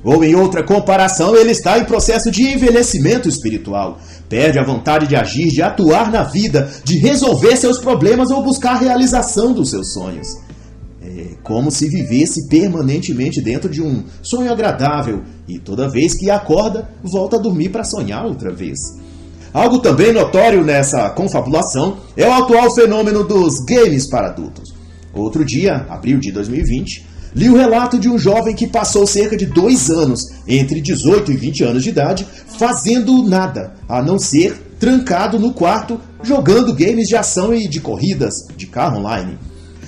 [0.04, 4.00] Ou em outra comparação, ele está em processo de envelhecimento espiritual.
[4.30, 8.76] Perde a vontade de agir, de atuar na vida, de resolver seus problemas ou buscar
[8.76, 10.38] a realização dos seus sonhos.
[11.02, 16.90] É como se vivesse permanentemente dentro de um sonho agradável e toda vez que acorda,
[17.04, 18.80] volta a dormir para sonhar outra vez.
[19.52, 24.74] Algo também notório nessa confabulação é o atual fenômeno dos games para adultos.
[25.12, 29.46] Outro dia, abril de 2020, Li o relato de um jovem que passou cerca de
[29.46, 35.38] dois anos, entre 18 e 20 anos de idade, fazendo nada, a não ser trancado
[35.38, 39.38] no quarto, jogando games de ação e de corridas de carro online.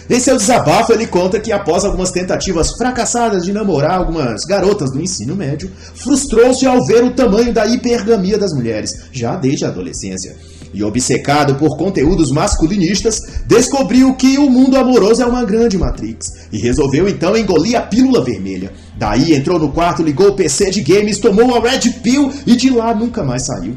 [0.10, 5.02] Em seu desabafo, ele conta que após algumas tentativas fracassadas de namorar algumas garotas do
[5.02, 10.36] ensino médio, frustrou-se ao ver o tamanho da hipergamia das mulheres, já desde a adolescência
[10.74, 16.58] e obcecado por conteúdos masculinistas, descobriu que o mundo amoroso é uma grande matrix e
[16.58, 18.72] resolveu então engolir a pílula vermelha.
[18.98, 22.70] Daí entrou no quarto, ligou o PC de games, tomou a Red Pill e de
[22.70, 23.76] lá nunca mais saiu.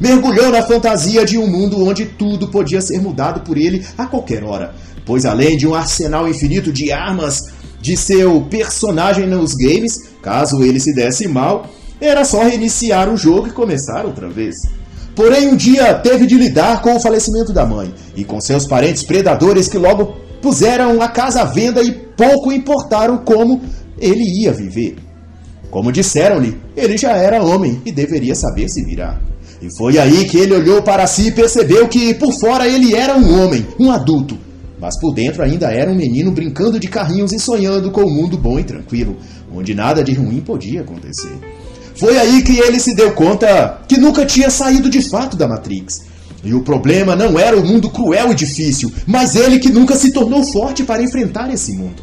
[0.00, 4.42] Mergulhou na fantasia de um mundo onde tudo podia ser mudado por ele a qualquer
[4.42, 4.74] hora,
[5.04, 7.50] pois além de um arsenal infinito de armas
[7.80, 11.66] de seu personagem nos games, caso ele se desse mal,
[12.00, 14.56] era só reiniciar o jogo e começar outra vez.
[15.14, 19.02] Porém, um dia teve de lidar com o falecimento da mãe e com seus parentes
[19.02, 23.60] predadores que logo puseram a casa à venda e pouco importaram como
[23.98, 24.96] ele ia viver.
[25.70, 29.20] Como disseram-lhe, ele já era homem e deveria saber se virar.
[29.62, 33.16] E foi aí que ele olhou para si e percebeu que por fora ele era
[33.16, 34.38] um homem, um adulto,
[34.80, 38.38] mas por dentro ainda era um menino brincando de carrinhos e sonhando com um mundo
[38.38, 39.16] bom e tranquilo,
[39.54, 41.38] onde nada de ruim podia acontecer.
[42.00, 46.00] Foi aí que ele se deu conta que nunca tinha saído de fato da Matrix.
[46.42, 50.10] E o problema não era o mundo cruel e difícil, mas ele que nunca se
[50.10, 52.02] tornou forte para enfrentar esse mundo.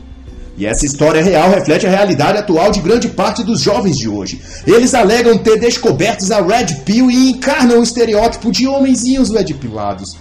[0.55, 4.39] E essa história real reflete a realidade atual de grande parte dos jovens de hoje.
[4.67, 10.15] Eles alegam ter descobertos a Red Pill e encarnam o estereótipo de homenzinhos red pillados.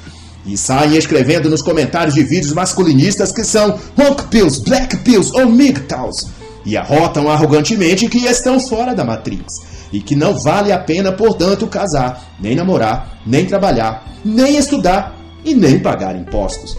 [0.46, 5.46] E saem escrevendo nos comentários de vídeos masculinistas que são Honk Pills, Black Pills ou
[5.50, 6.35] MGTOWs.
[6.66, 9.54] E arrotam arrogantemente que estão fora da Matrix.
[9.92, 15.54] E que não vale a pena, portanto, casar, nem namorar, nem trabalhar, nem estudar e
[15.54, 16.76] nem pagar impostos.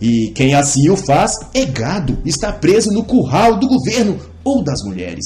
[0.00, 4.82] E quem assim o faz é gado, está preso no curral do governo ou das
[4.84, 5.24] mulheres.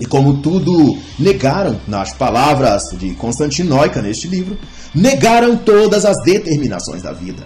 [0.00, 4.58] E como tudo negaram, nas palavras de Constantinoica neste livro,
[4.94, 7.44] negaram todas as determinações da vida.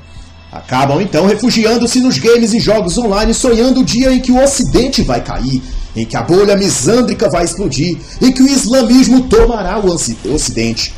[0.57, 5.03] Acabam então refugiando-se nos games e jogos online, sonhando o dia em que o Ocidente
[5.03, 5.63] vai cair,
[5.95, 10.95] em que a bolha misândrica vai explodir, em que o islamismo tomará o Ocidente,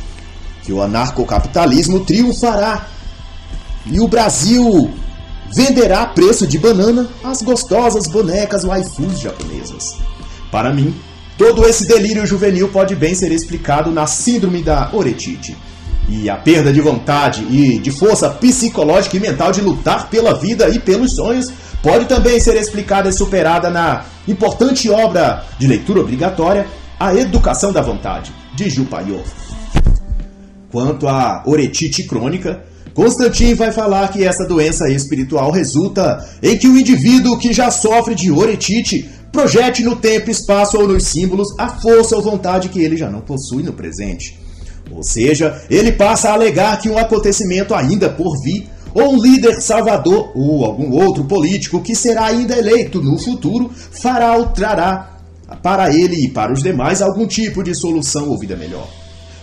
[0.63, 2.87] que o anarcocapitalismo triunfará
[3.85, 4.91] e o Brasil
[5.53, 9.97] venderá a preço de banana as gostosas bonecas waifus japonesas.
[10.49, 10.95] Para mim,
[11.37, 15.57] todo esse delírio juvenil pode bem ser explicado na síndrome da oretite.
[16.09, 20.67] E a perda de vontade e de força psicológica e mental de lutar pela vida
[20.67, 26.65] e pelos sonhos pode também ser explicada e superada na importante obra de leitura obrigatória
[26.99, 29.23] A Educação da Vontade, de Paior.
[30.71, 36.77] Quanto à oretite crônica, Constantin vai falar que essa doença espiritual resulta em que o
[36.77, 42.15] indivíduo que já sofre de oretite projete no tempo, espaço ou nos símbolos a força
[42.15, 44.48] ou vontade que ele já não possui no presente.
[44.91, 49.61] Ou seja, ele passa a alegar que um acontecimento ainda por vir, ou um líder
[49.61, 55.17] salvador, ou algum outro político que será ainda eleito no futuro, fará ou trará
[55.61, 58.87] para ele e para os demais algum tipo de solução ou vida melhor.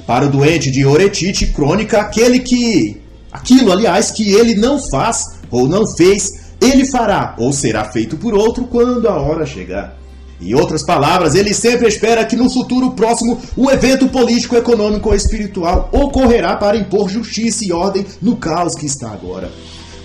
[0.07, 3.01] Para o doente de oretite crônica, aquele que
[3.37, 8.33] Aquilo, aliás, que ele não faz ou não fez, ele fará ou será feito por
[8.33, 9.95] outro quando a hora chegar.
[10.41, 15.15] Em outras palavras, ele sempre espera que no futuro próximo um evento político, econômico ou
[15.15, 19.51] espiritual ocorrerá para impor justiça e ordem no caos que está agora.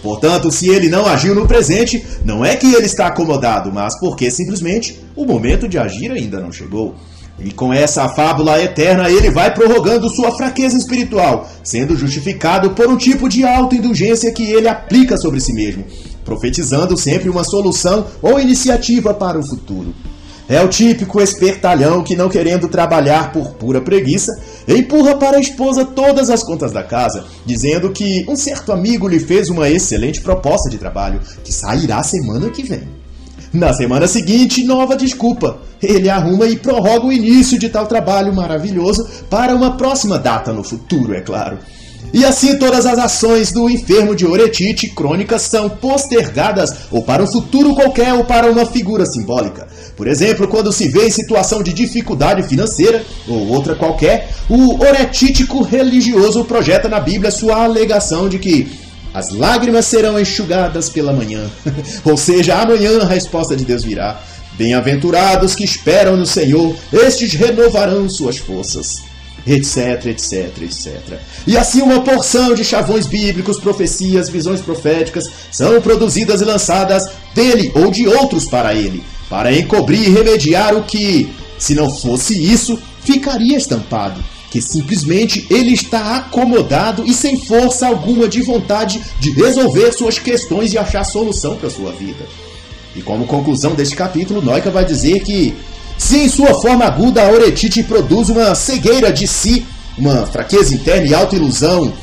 [0.01, 4.31] Portanto, se ele não agiu no presente, não é que ele está acomodado, mas porque
[4.31, 6.95] simplesmente o momento de agir ainda não chegou.
[7.39, 12.97] E com essa fábula eterna, ele vai prorrogando sua fraqueza espiritual, sendo justificado por um
[12.97, 15.83] tipo de autoindulgência que ele aplica sobre si mesmo,
[16.23, 19.93] profetizando sempre uma solução ou iniciativa para o futuro.
[20.49, 25.85] É o típico espertalhão que, não querendo trabalhar por pura preguiça, empurra para a esposa
[25.85, 30.69] todas as contas da casa, dizendo que um certo amigo lhe fez uma excelente proposta
[30.69, 33.01] de trabalho, que sairá semana que vem.
[33.53, 35.59] Na semana seguinte, nova desculpa.
[35.81, 40.63] Ele arruma e prorroga o início de tal trabalho maravilhoso para uma próxima data no
[40.63, 41.57] futuro, é claro.
[42.13, 47.27] E assim todas as ações do enfermo de oretite crônica são postergadas ou para um
[47.27, 49.67] futuro qualquer ou para uma figura simbólica.
[49.95, 55.61] Por exemplo, quando se vê em situação de dificuldade financeira ou outra qualquer, o oretítico
[55.61, 58.79] religioso projeta na Bíblia sua alegação de que
[59.13, 61.49] as lágrimas serão enxugadas pela manhã.
[62.05, 64.21] Ou seja, amanhã a resposta de Deus virá.
[64.53, 69.10] Bem-aventurados que esperam no Senhor, estes renovarão suas forças.
[69.45, 71.19] Etc, etc, etc.
[71.47, 77.71] E assim uma porção de chavões bíblicos, profecias, visões proféticas são produzidas e lançadas dele
[77.73, 82.77] ou de outros para ele, para encobrir e remediar o que, se não fosse isso,
[83.03, 89.93] ficaria estampado que simplesmente ele está acomodado e sem força alguma de vontade de resolver
[89.93, 92.25] suas questões e achar solução para sua vida.
[92.93, 95.55] E como conclusão deste capítulo, Noica vai dizer que
[96.01, 99.63] se em sua forma aguda a oretite produz uma cegueira de si,
[99.95, 101.93] uma fraqueza interna e autoilusão,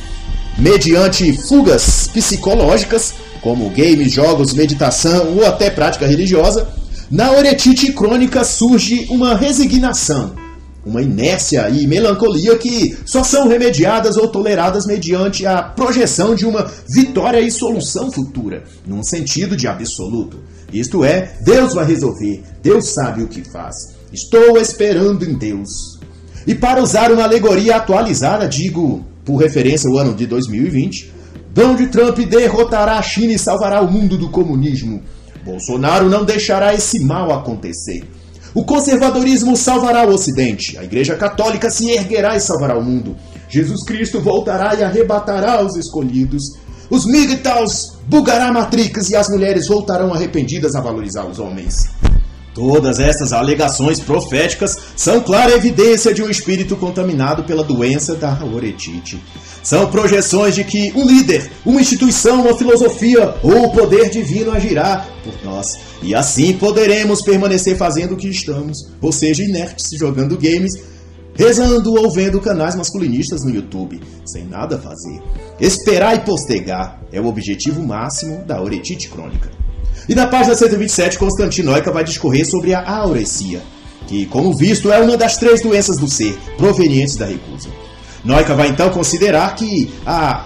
[0.56, 6.68] mediante fugas psicológicas, como games, jogos, meditação ou até prática religiosa,
[7.10, 10.32] na oretite crônica surge uma resignação,
[10.86, 16.70] uma inércia e melancolia que só são remediadas ou toleradas mediante a projeção de uma
[16.88, 20.38] vitória e solução futura, num sentido de absoluto.
[20.72, 23.96] Isto é, Deus vai resolver, Deus sabe o que faz.
[24.12, 25.98] Estou esperando em Deus.
[26.46, 31.12] E para usar uma alegoria atualizada, digo, por referência ao ano de 2020,
[31.52, 35.02] Donald Trump derrotará a China e salvará o mundo do comunismo.
[35.44, 38.04] Bolsonaro não deixará esse mal acontecer.
[38.54, 40.78] O conservadorismo salvará o Ocidente.
[40.78, 43.16] A Igreja Católica se erguerá e salvará o mundo.
[43.48, 46.54] Jesus Cristo voltará e arrebatará os escolhidos.
[46.90, 51.90] Os Migtals bugará Matrix e as mulheres voltarão arrependidas a valorizar os homens.
[52.54, 59.22] Todas essas alegações proféticas são clara evidência de um espírito contaminado pela doença da oretite.
[59.62, 65.06] São projeções de que um líder, uma instituição, uma filosofia ou o poder divino agirá
[65.22, 65.78] por nós.
[66.02, 70.72] E assim poderemos permanecer fazendo o que estamos, ou seja, inertes, jogando games,
[71.38, 75.22] rezando ou vendo canais masculinistas no YouTube, sem nada fazer.
[75.60, 79.48] Esperar e postergar é o objetivo máximo da oretite crônica.
[80.08, 83.62] E na página 127, Constantinoica vai discorrer sobre a aurecia,
[84.08, 87.68] que, como visto, é uma das três doenças do ser, provenientes da recusa.
[88.24, 90.44] Noica vai então considerar que a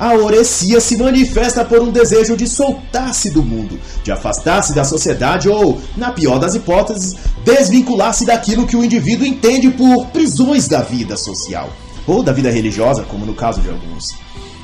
[0.00, 5.80] aurecia se manifesta por um desejo de soltar-se do mundo, de afastar-se da sociedade ou,
[5.96, 11.70] na pior das hipóteses, desvincular-se daquilo que o indivíduo entende por prisões da vida social,
[12.06, 14.14] ou da vida religiosa, como no caso de alguns.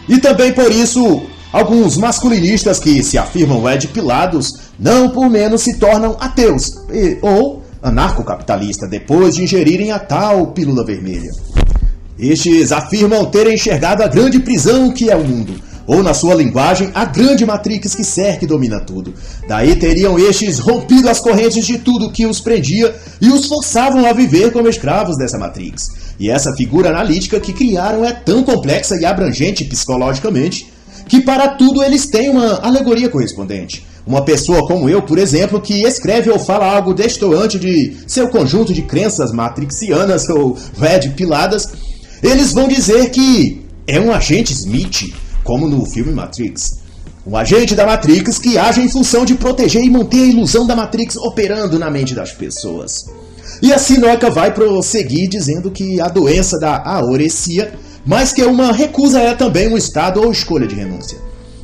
[0.09, 1.23] E também por isso
[1.53, 8.91] Alguns masculinistas que se afirmam edipilados não por menos se tornam ateus e, ou anarcocapitalistas
[8.91, 11.31] depois de ingerirem a tal pílula vermelha.
[12.19, 15.55] Estes afirmam terem enxergado a grande prisão que é o mundo,
[15.87, 19.13] ou na sua linguagem, a grande matrix que cerca e domina tudo.
[19.47, 24.13] Daí teriam estes rompido as correntes de tudo que os prendia e os forçavam a
[24.13, 25.91] viver como escravos dessa matrix.
[26.19, 30.73] E essa figura analítica que criaram é tão complexa e abrangente psicologicamente
[31.09, 33.87] que para tudo eles têm uma alegoria correspondente.
[34.07, 38.73] Uma pessoa como eu, por exemplo, que escreve ou fala algo destoante de seu conjunto
[38.73, 41.69] de crenças matrixianas ou red piladas,
[42.27, 45.15] eles vão dizer que é um agente Smith,
[45.45, 46.81] como no filme Matrix.
[47.27, 50.77] Um agente da Matrix que age em função de proteger e manter a ilusão da
[50.77, 53.07] Matrix operando na mente das pessoas.
[53.63, 57.73] E a Sinoca vai prosseguir dizendo que a doença da aorecia
[58.07, 61.19] mas que uma recusa é também um estado ou escolha de renúncia.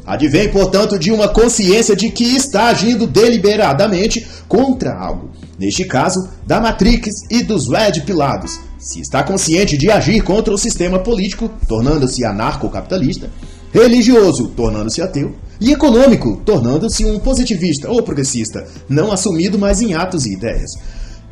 [0.05, 5.31] Advém, portanto, de uma consciência de que está agindo deliberadamente contra algo.
[5.57, 8.59] Neste caso, da Matrix e dos Red Pilados.
[8.83, 13.31] Se está consciente de agir contra o sistema político, tornando-se anarcocapitalista,
[13.73, 20.27] religioso, tornando-se ateu, e econômico, tornando-se um positivista ou progressista, não assumido mais em atos
[20.27, 20.73] e ideias.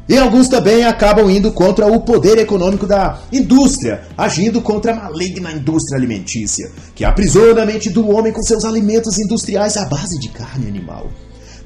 [0.08, 5.50] E alguns também acabam indo contra o poder econômico da indústria, agindo contra a maligna
[5.50, 10.28] indústria alimentícia, que aprisiona a mente do homem com seus alimentos industriais à base de
[10.28, 11.10] carne animal.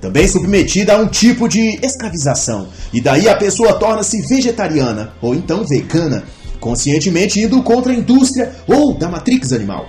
[0.05, 5.65] Também submetida a um tipo de escravização, e daí a pessoa torna-se vegetariana ou então
[5.65, 6.25] vegana,
[6.61, 9.89] conscientemente indo contra a indústria ou da matrix animal.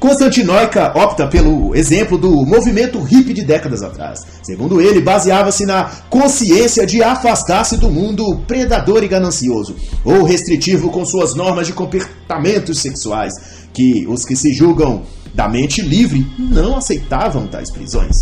[0.00, 4.26] Constantinoica opta pelo exemplo do movimento hippie de décadas atrás.
[4.42, 11.04] Segundo ele, baseava-se na consciência de afastar-se do mundo predador e ganancioso, ou restritivo com
[11.04, 13.34] suas normas de comportamentos sexuais,
[13.70, 15.02] que os que se julgam
[15.34, 18.16] da mente livre não aceitavam tais prisões.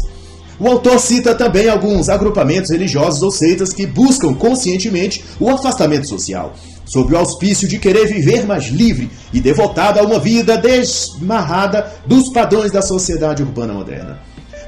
[0.60, 6.52] O autor cita também alguns agrupamentos religiosos ou seitas que buscam conscientemente o afastamento social,
[6.84, 12.28] sob o auspício de querer viver mais livre e devotado a uma vida desmarrada dos
[12.30, 14.20] padrões da sociedade urbana moderna.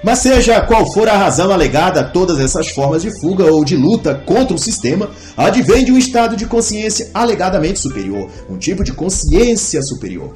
[0.03, 3.77] Mas seja qual for a razão alegada a todas essas formas de fuga ou de
[3.77, 8.93] luta contra o sistema, advém de um estado de consciência alegadamente superior, um tipo de
[8.93, 10.33] consciência superior.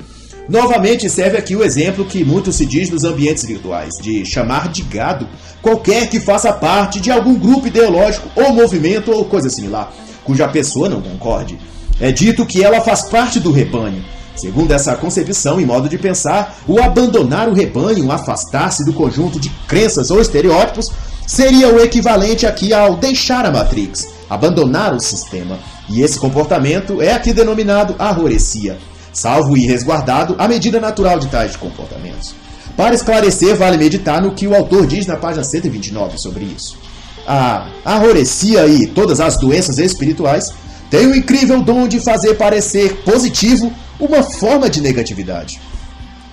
[0.48, 4.82] Novamente serve aqui o exemplo que muito se diz nos ambientes virtuais, de chamar de
[4.82, 5.26] gado
[5.60, 9.92] qualquer que faça parte de algum grupo ideológico ou movimento ou coisa similar,
[10.22, 11.58] cuja pessoa não concorde.
[12.00, 14.04] É dito que ela faz parte do rebanho.
[14.36, 19.48] Segundo essa concepção e modo de pensar, o abandonar o rebanho, afastar-se do conjunto de
[19.66, 20.92] crenças ou estereótipos,
[21.26, 25.58] seria o equivalente aqui ao deixar a Matrix, abandonar o sistema.
[25.88, 28.78] E esse comportamento é aqui denominado arrorecia
[29.16, 32.34] salvo e resguardado a medida natural de tais comportamentos.
[32.76, 36.76] Para esclarecer, vale meditar no que o autor diz na página 129 sobre isso.
[37.26, 40.52] A arrorecia e todas as doenças espirituais
[40.90, 45.62] têm o incrível dom de fazer parecer positivo uma forma de negatividade.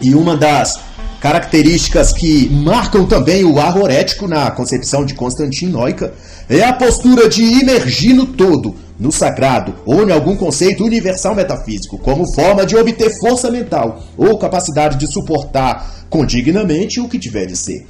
[0.01, 0.77] E uma das
[1.23, 6.13] características que marcam também o arrorético na concepção de Constantinoica
[6.49, 11.97] é a postura de imergir no todo, no sagrado ou em algum conceito universal metafísico,
[11.97, 17.55] como forma de obter força mental ou capacidade de suportar condignamente o que tiver de
[17.55, 17.87] ser.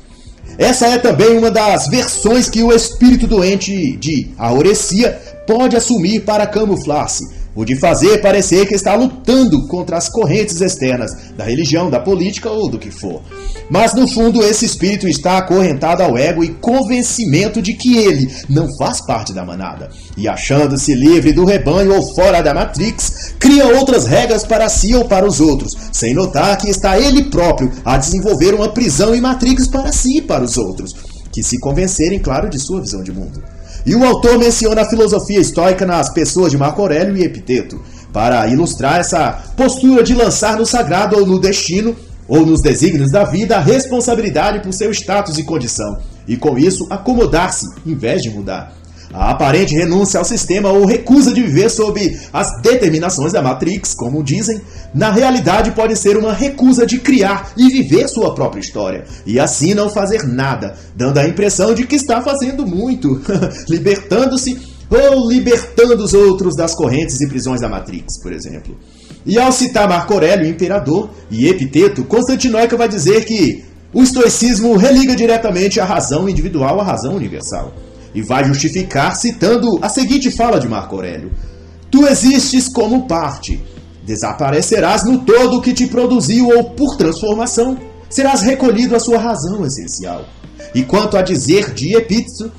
[0.60, 6.46] Essa é também uma das versões que o espírito doente de aurecia pode assumir para
[6.46, 12.00] camuflar-se, o de fazer parecer que está lutando contra as correntes externas da religião, da
[12.00, 13.22] política ou do que for.
[13.70, 18.68] Mas no fundo, esse espírito está acorrentado ao ego e convencimento de que ele não
[18.78, 19.90] faz parte da manada.
[20.18, 25.06] E achando-se livre do rebanho ou fora da Matrix, cria outras regras para si ou
[25.06, 29.68] para os outros, sem notar que está ele próprio a desenvolver uma prisão e Matrix
[29.68, 30.96] para si e para os outros,
[31.32, 33.42] que se convencerem, claro, de sua visão de mundo.
[33.86, 37.82] E o autor menciona a filosofia estoica nas pessoas de Marco Aurélio e Epiteto,
[38.14, 41.96] para ilustrar essa postura de lançar no sagrado ou no destino,
[42.28, 46.88] ou nos desígnios da vida, a responsabilidade por seu status e condição, e com isso
[46.90, 48.74] acomodar-se, em vez de mudar.
[49.14, 54.24] A aparente renúncia ao sistema ou recusa de viver sob as determinações da Matrix, como
[54.24, 54.60] dizem,
[54.92, 59.76] na realidade pode ser uma recusa de criar e viver sua própria história, e assim
[59.76, 63.22] não fazer nada, dando a impressão de que está fazendo muito,
[63.70, 64.60] libertando-se
[64.90, 68.76] ou libertando os outros das correntes e prisões da Matrix, por exemplo.
[69.24, 75.16] E ao citar Marco Aurélio, imperador, e Epiteto, Constantinoica vai dizer que o estoicismo religa
[75.16, 77.74] diretamente a razão individual à razão universal
[78.14, 81.32] e vai justificar citando a seguinte fala de Marco Aurélio:
[81.90, 83.64] Tu existes como parte,
[84.06, 87.78] desaparecerás no todo que te produziu ou por transformação
[88.10, 90.26] serás recolhido à sua razão essencial.
[90.74, 92.52] E quanto a dizer de Epítito,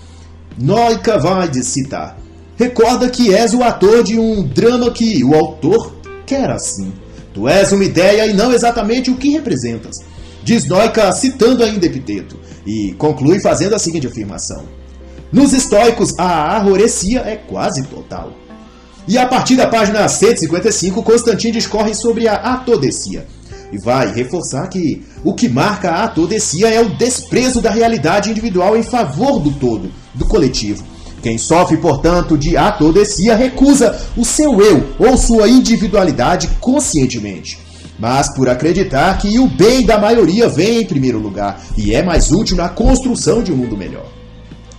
[0.58, 2.18] Noica vai citar:
[2.56, 5.94] Recorda que és o ator de um drama que o autor
[6.26, 6.92] quer assim.
[7.32, 10.02] Tu és uma ideia e não exatamente o que representas.
[10.42, 14.64] Diz Noica citando ainda Epiteto, e conclui fazendo a seguinte afirmação:
[15.34, 18.32] nos estoicos, a arrorecia é quase total.
[19.08, 23.26] E a partir da página 155, Constantino discorre sobre a atodecia.
[23.72, 28.76] E vai reforçar que o que marca a atodecia é o desprezo da realidade individual
[28.76, 30.84] em favor do todo, do coletivo.
[31.20, 37.58] Quem sofre, portanto, de atodecia recusa o seu eu ou sua individualidade conscientemente.
[37.98, 42.30] Mas por acreditar que o bem da maioria vem em primeiro lugar e é mais
[42.30, 44.06] útil na construção de um mundo melhor.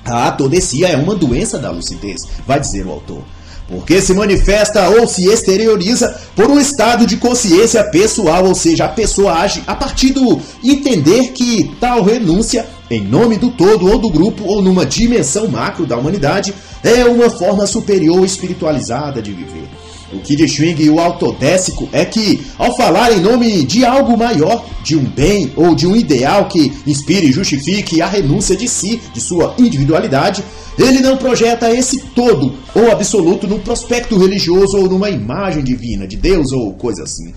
[0.05, 3.23] A atodecia é uma doença da lucidez, vai dizer o autor,
[3.67, 8.89] porque se manifesta ou se exterioriza por um estado de consciência pessoal, ou seja, a
[8.89, 14.11] pessoa age a partir do entender que tal renúncia, em nome do todo ou do
[14.11, 16.53] grupo ou numa dimensão macro da humanidade,
[16.83, 19.67] é uma forma superior espiritualizada de viver.
[20.15, 24.95] O que distingue o autodécico é que, ao falar em nome de algo maior, de
[24.95, 29.19] um bem ou de um ideal que inspire e justifique a renúncia de si, de
[29.19, 30.41] sua individualidade,
[30.79, 36.15] ele não projeta esse todo ou absoluto num prospecto religioso ou numa imagem divina de
[36.15, 37.33] Deus ou coisa assim.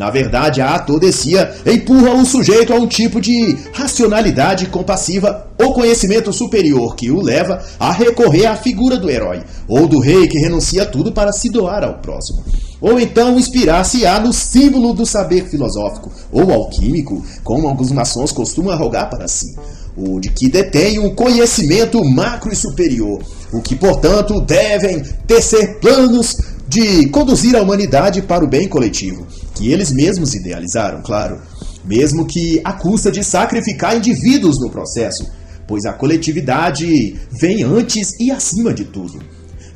[0.00, 6.32] Na verdade, a atodecia empurra o sujeito a um tipo de racionalidade compassiva ou conhecimento
[6.32, 10.86] superior que o leva a recorrer à figura do herói ou do rei que renuncia
[10.86, 12.42] tudo para se doar ao próximo.
[12.80, 19.10] Ou então inspirar-se-á no símbolo do saber filosófico ou alquímico, como alguns maçons costumam arrogar
[19.10, 19.54] para si,
[19.94, 23.20] o de que detém um conhecimento macro e superior,
[23.52, 29.26] o que, portanto, devem tecer planos de conduzir a humanidade para o bem coletivo,
[29.60, 31.38] que eles mesmos idealizaram, claro,
[31.84, 35.30] mesmo que à custa de sacrificar indivíduos no processo,
[35.66, 39.20] pois a coletividade vem antes e acima de tudo.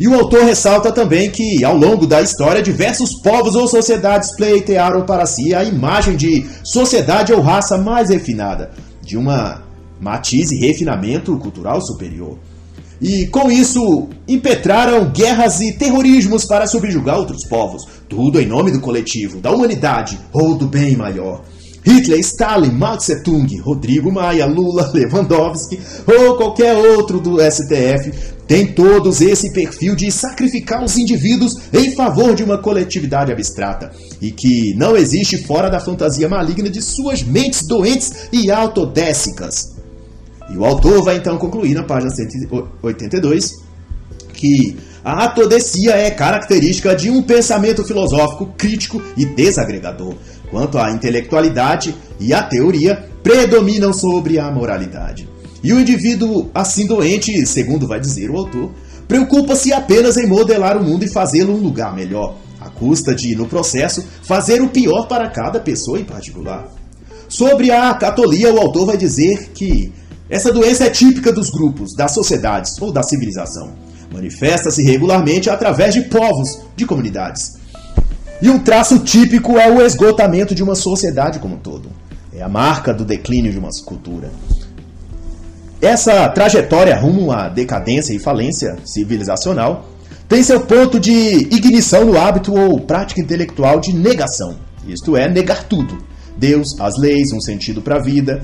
[0.00, 5.04] E o autor ressalta também que, ao longo da história, diversos povos ou sociedades pleitearam
[5.04, 8.70] para si a imagem de sociedade ou raça mais refinada,
[9.02, 9.62] de uma
[10.00, 12.38] matiz e refinamento cultural superior.
[13.04, 18.80] E com isso, impetraram guerras e terrorismos para subjugar outros povos, tudo em nome do
[18.80, 21.44] coletivo, da humanidade ou do bem maior.
[21.84, 28.10] Hitler, Stalin, Mao Tse Tung, Rodrigo Maia, Lula, Lewandowski ou qualquer outro do STF
[28.46, 34.30] têm todos esse perfil de sacrificar os indivíduos em favor de uma coletividade abstrata e
[34.30, 39.73] que não existe fora da fantasia maligna de suas mentes doentes e autodécicas.
[40.50, 43.62] E o autor vai então concluir na página 182
[44.32, 50.14] que a atodecia é característica de um pensamento filosófico crítico e desagregador,
[50.50, 55.28] quanto a intelectualidade e a teoria predominam sobre a moralidade.
[55.62, 58.70] E o indivíduo assim doente, segundo vai dizer o autor,
[59.08, 63.46] preocupa-se apenas em modelar o mundo e fazê-lo um lugar melhor, à custa de, no
[63.46, 66.68] processo, fazer o pior para cada pessoa em particular.
[67.28, 69.92] Sobre a catolia, o autor vai dizer que
[70.28, 73.72] essa doença é típica dos grupos, das sociedades ou da civilização.
[74.12, 77.58] Manifesta-se regularmente através de povos, de comunidades.
[78.40, 81.90] E um traço típico é o esgotamento de uma sociedade como um todo.
[82.32, 84.30] É a marca do declínio de uma cultura.
[85.80, 89.88] Essa trajetória rumo à decadência e falência civilizacional
[90.28, 91.12] tem seu ponto de
[91.54, 94.56] ignição no hábito ou prática intelectual de negação,
[94.88, 95.98] isto é, negar tudo.
[96.36, 98.42] Deus, as leis, um sentido para a vida.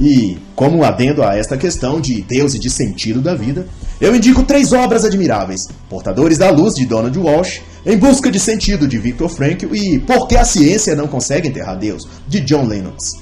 [0.00, 3.66] E, como um adendo a esta questão de Deus e de sentido da vida,
[4.00, 8.86] eu indico três obras admiráveis: Portadores da Luz, de Donald Walsh, Em Busca de Sentido,
[8.86, 13.14] de Viktor Frankl e Por que a Ciência Não Consegue Enterrar Deus, de John Lennox.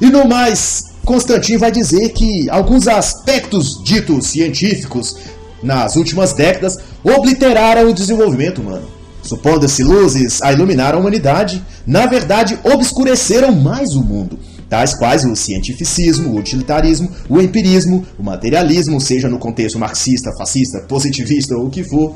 [0.00, 5.16] E no mais, Constantin vai dizer que alguns aspectos ditos científicos
[5.62, 8.88] nas últimas décadas obliteraram o desenvolvimento humano.
[9.22, 14.38] Supondo-se luzes a iluminar a humanidade, na verdade obscureceram mais o mundo,
[14.68, 20.80] tais quais o cientificismo, o utilitarismo, o empirismo, o materialismo, seja no contexto marxista, fascista,
[20.80, 22.14] positivista ou o que for.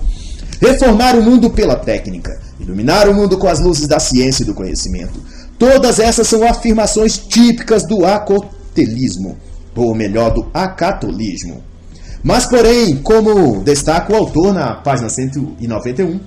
[0.61, 4.55] Reformar o mundo pela técnica, iluminar o mundo com as luzes da ciência e do
[4.55, 5.21] conhecimento.
[5.59, 9.37] Todas essas são afirmações típicas do acotelismo,
[9.75, 11.63] ou melhor, do acatolismo.
[12.23, 16.21] Mas, porém, como destaca o autor na página 191,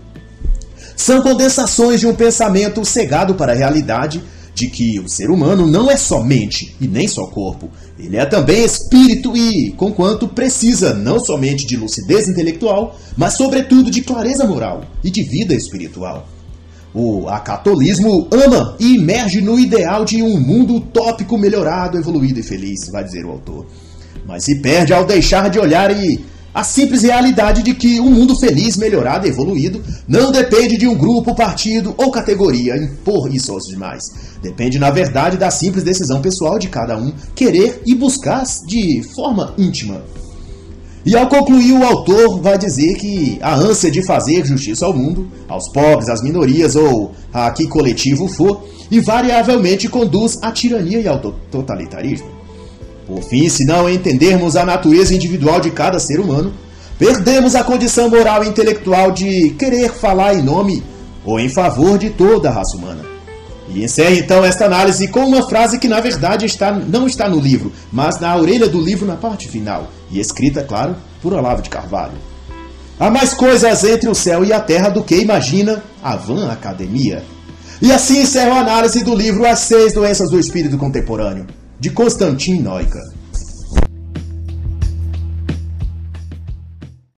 [0.95, 4.21] são condensações de um pensamento cegado para a realidade
[4.55, 8.25] de que o ser humano não é só mente e nem só corpo, ele é
[8.25, 14.85] também espírito e, conquanto, precisa não somente de lucidez intelectual, mas sobretudo de clareza moral
[15.03, 16.27] e de vida espiritual.
[16.93, 22.87] O acatolismo ama e emerge no ideal de um mundo utópico melhorado, evoluído e feliz,
[22.89, 23.65] vai dizer o autor.
[24.25, 26.23] Mas se perde ao deixar de olhar e
[26.55, 30.95] a simples realidade de que um mundo feliz, melhorado e evoluído não depende de um
[30.95, 34.37] grupo, partido ou categoria impor isso aos demais.
[34.41, 39.53] Depende, na verdade, da simples decisão pessoal de cada um querer e buscar de forma
[39.57, 40.01] íntima.
[41.05, 45.27] E ao concluir, o autor vai dizer que a ânsia de fazer justiça ao mundo,
[45.49, 51.19] aos pobres, às minorias ou a que coletivo for, invariavelmente conduz à tirania e ao
[51.19, 52.34] totalitarismo.
[53.07, 56.51] Por fim, se não entendermos a natureza individual de cada ser humano,
[56.97, 60.83] perdemos a condição moral e intelectual de querer falar em nome
[61.23, 63.03] ou em favor de toda a raça humana.
[63.69, 67.39] E encerre então esta análise com uma frase que na verdade está, não está no
[67.39, 71.69] livro, mas na orelha do livro na parte final, e escrita, claro, por Olavo de
[71.69, 72.13] Carvalho.
[72.99, 77.23] Há mais coisas entre o céu e a terra do que imagina a Van Academia.
[77.81, 81.45] E assim encerro a análise do livro As Seis Doenças do Espírito Contemporâneo
[81.85, 82.99] de Constantin Noica.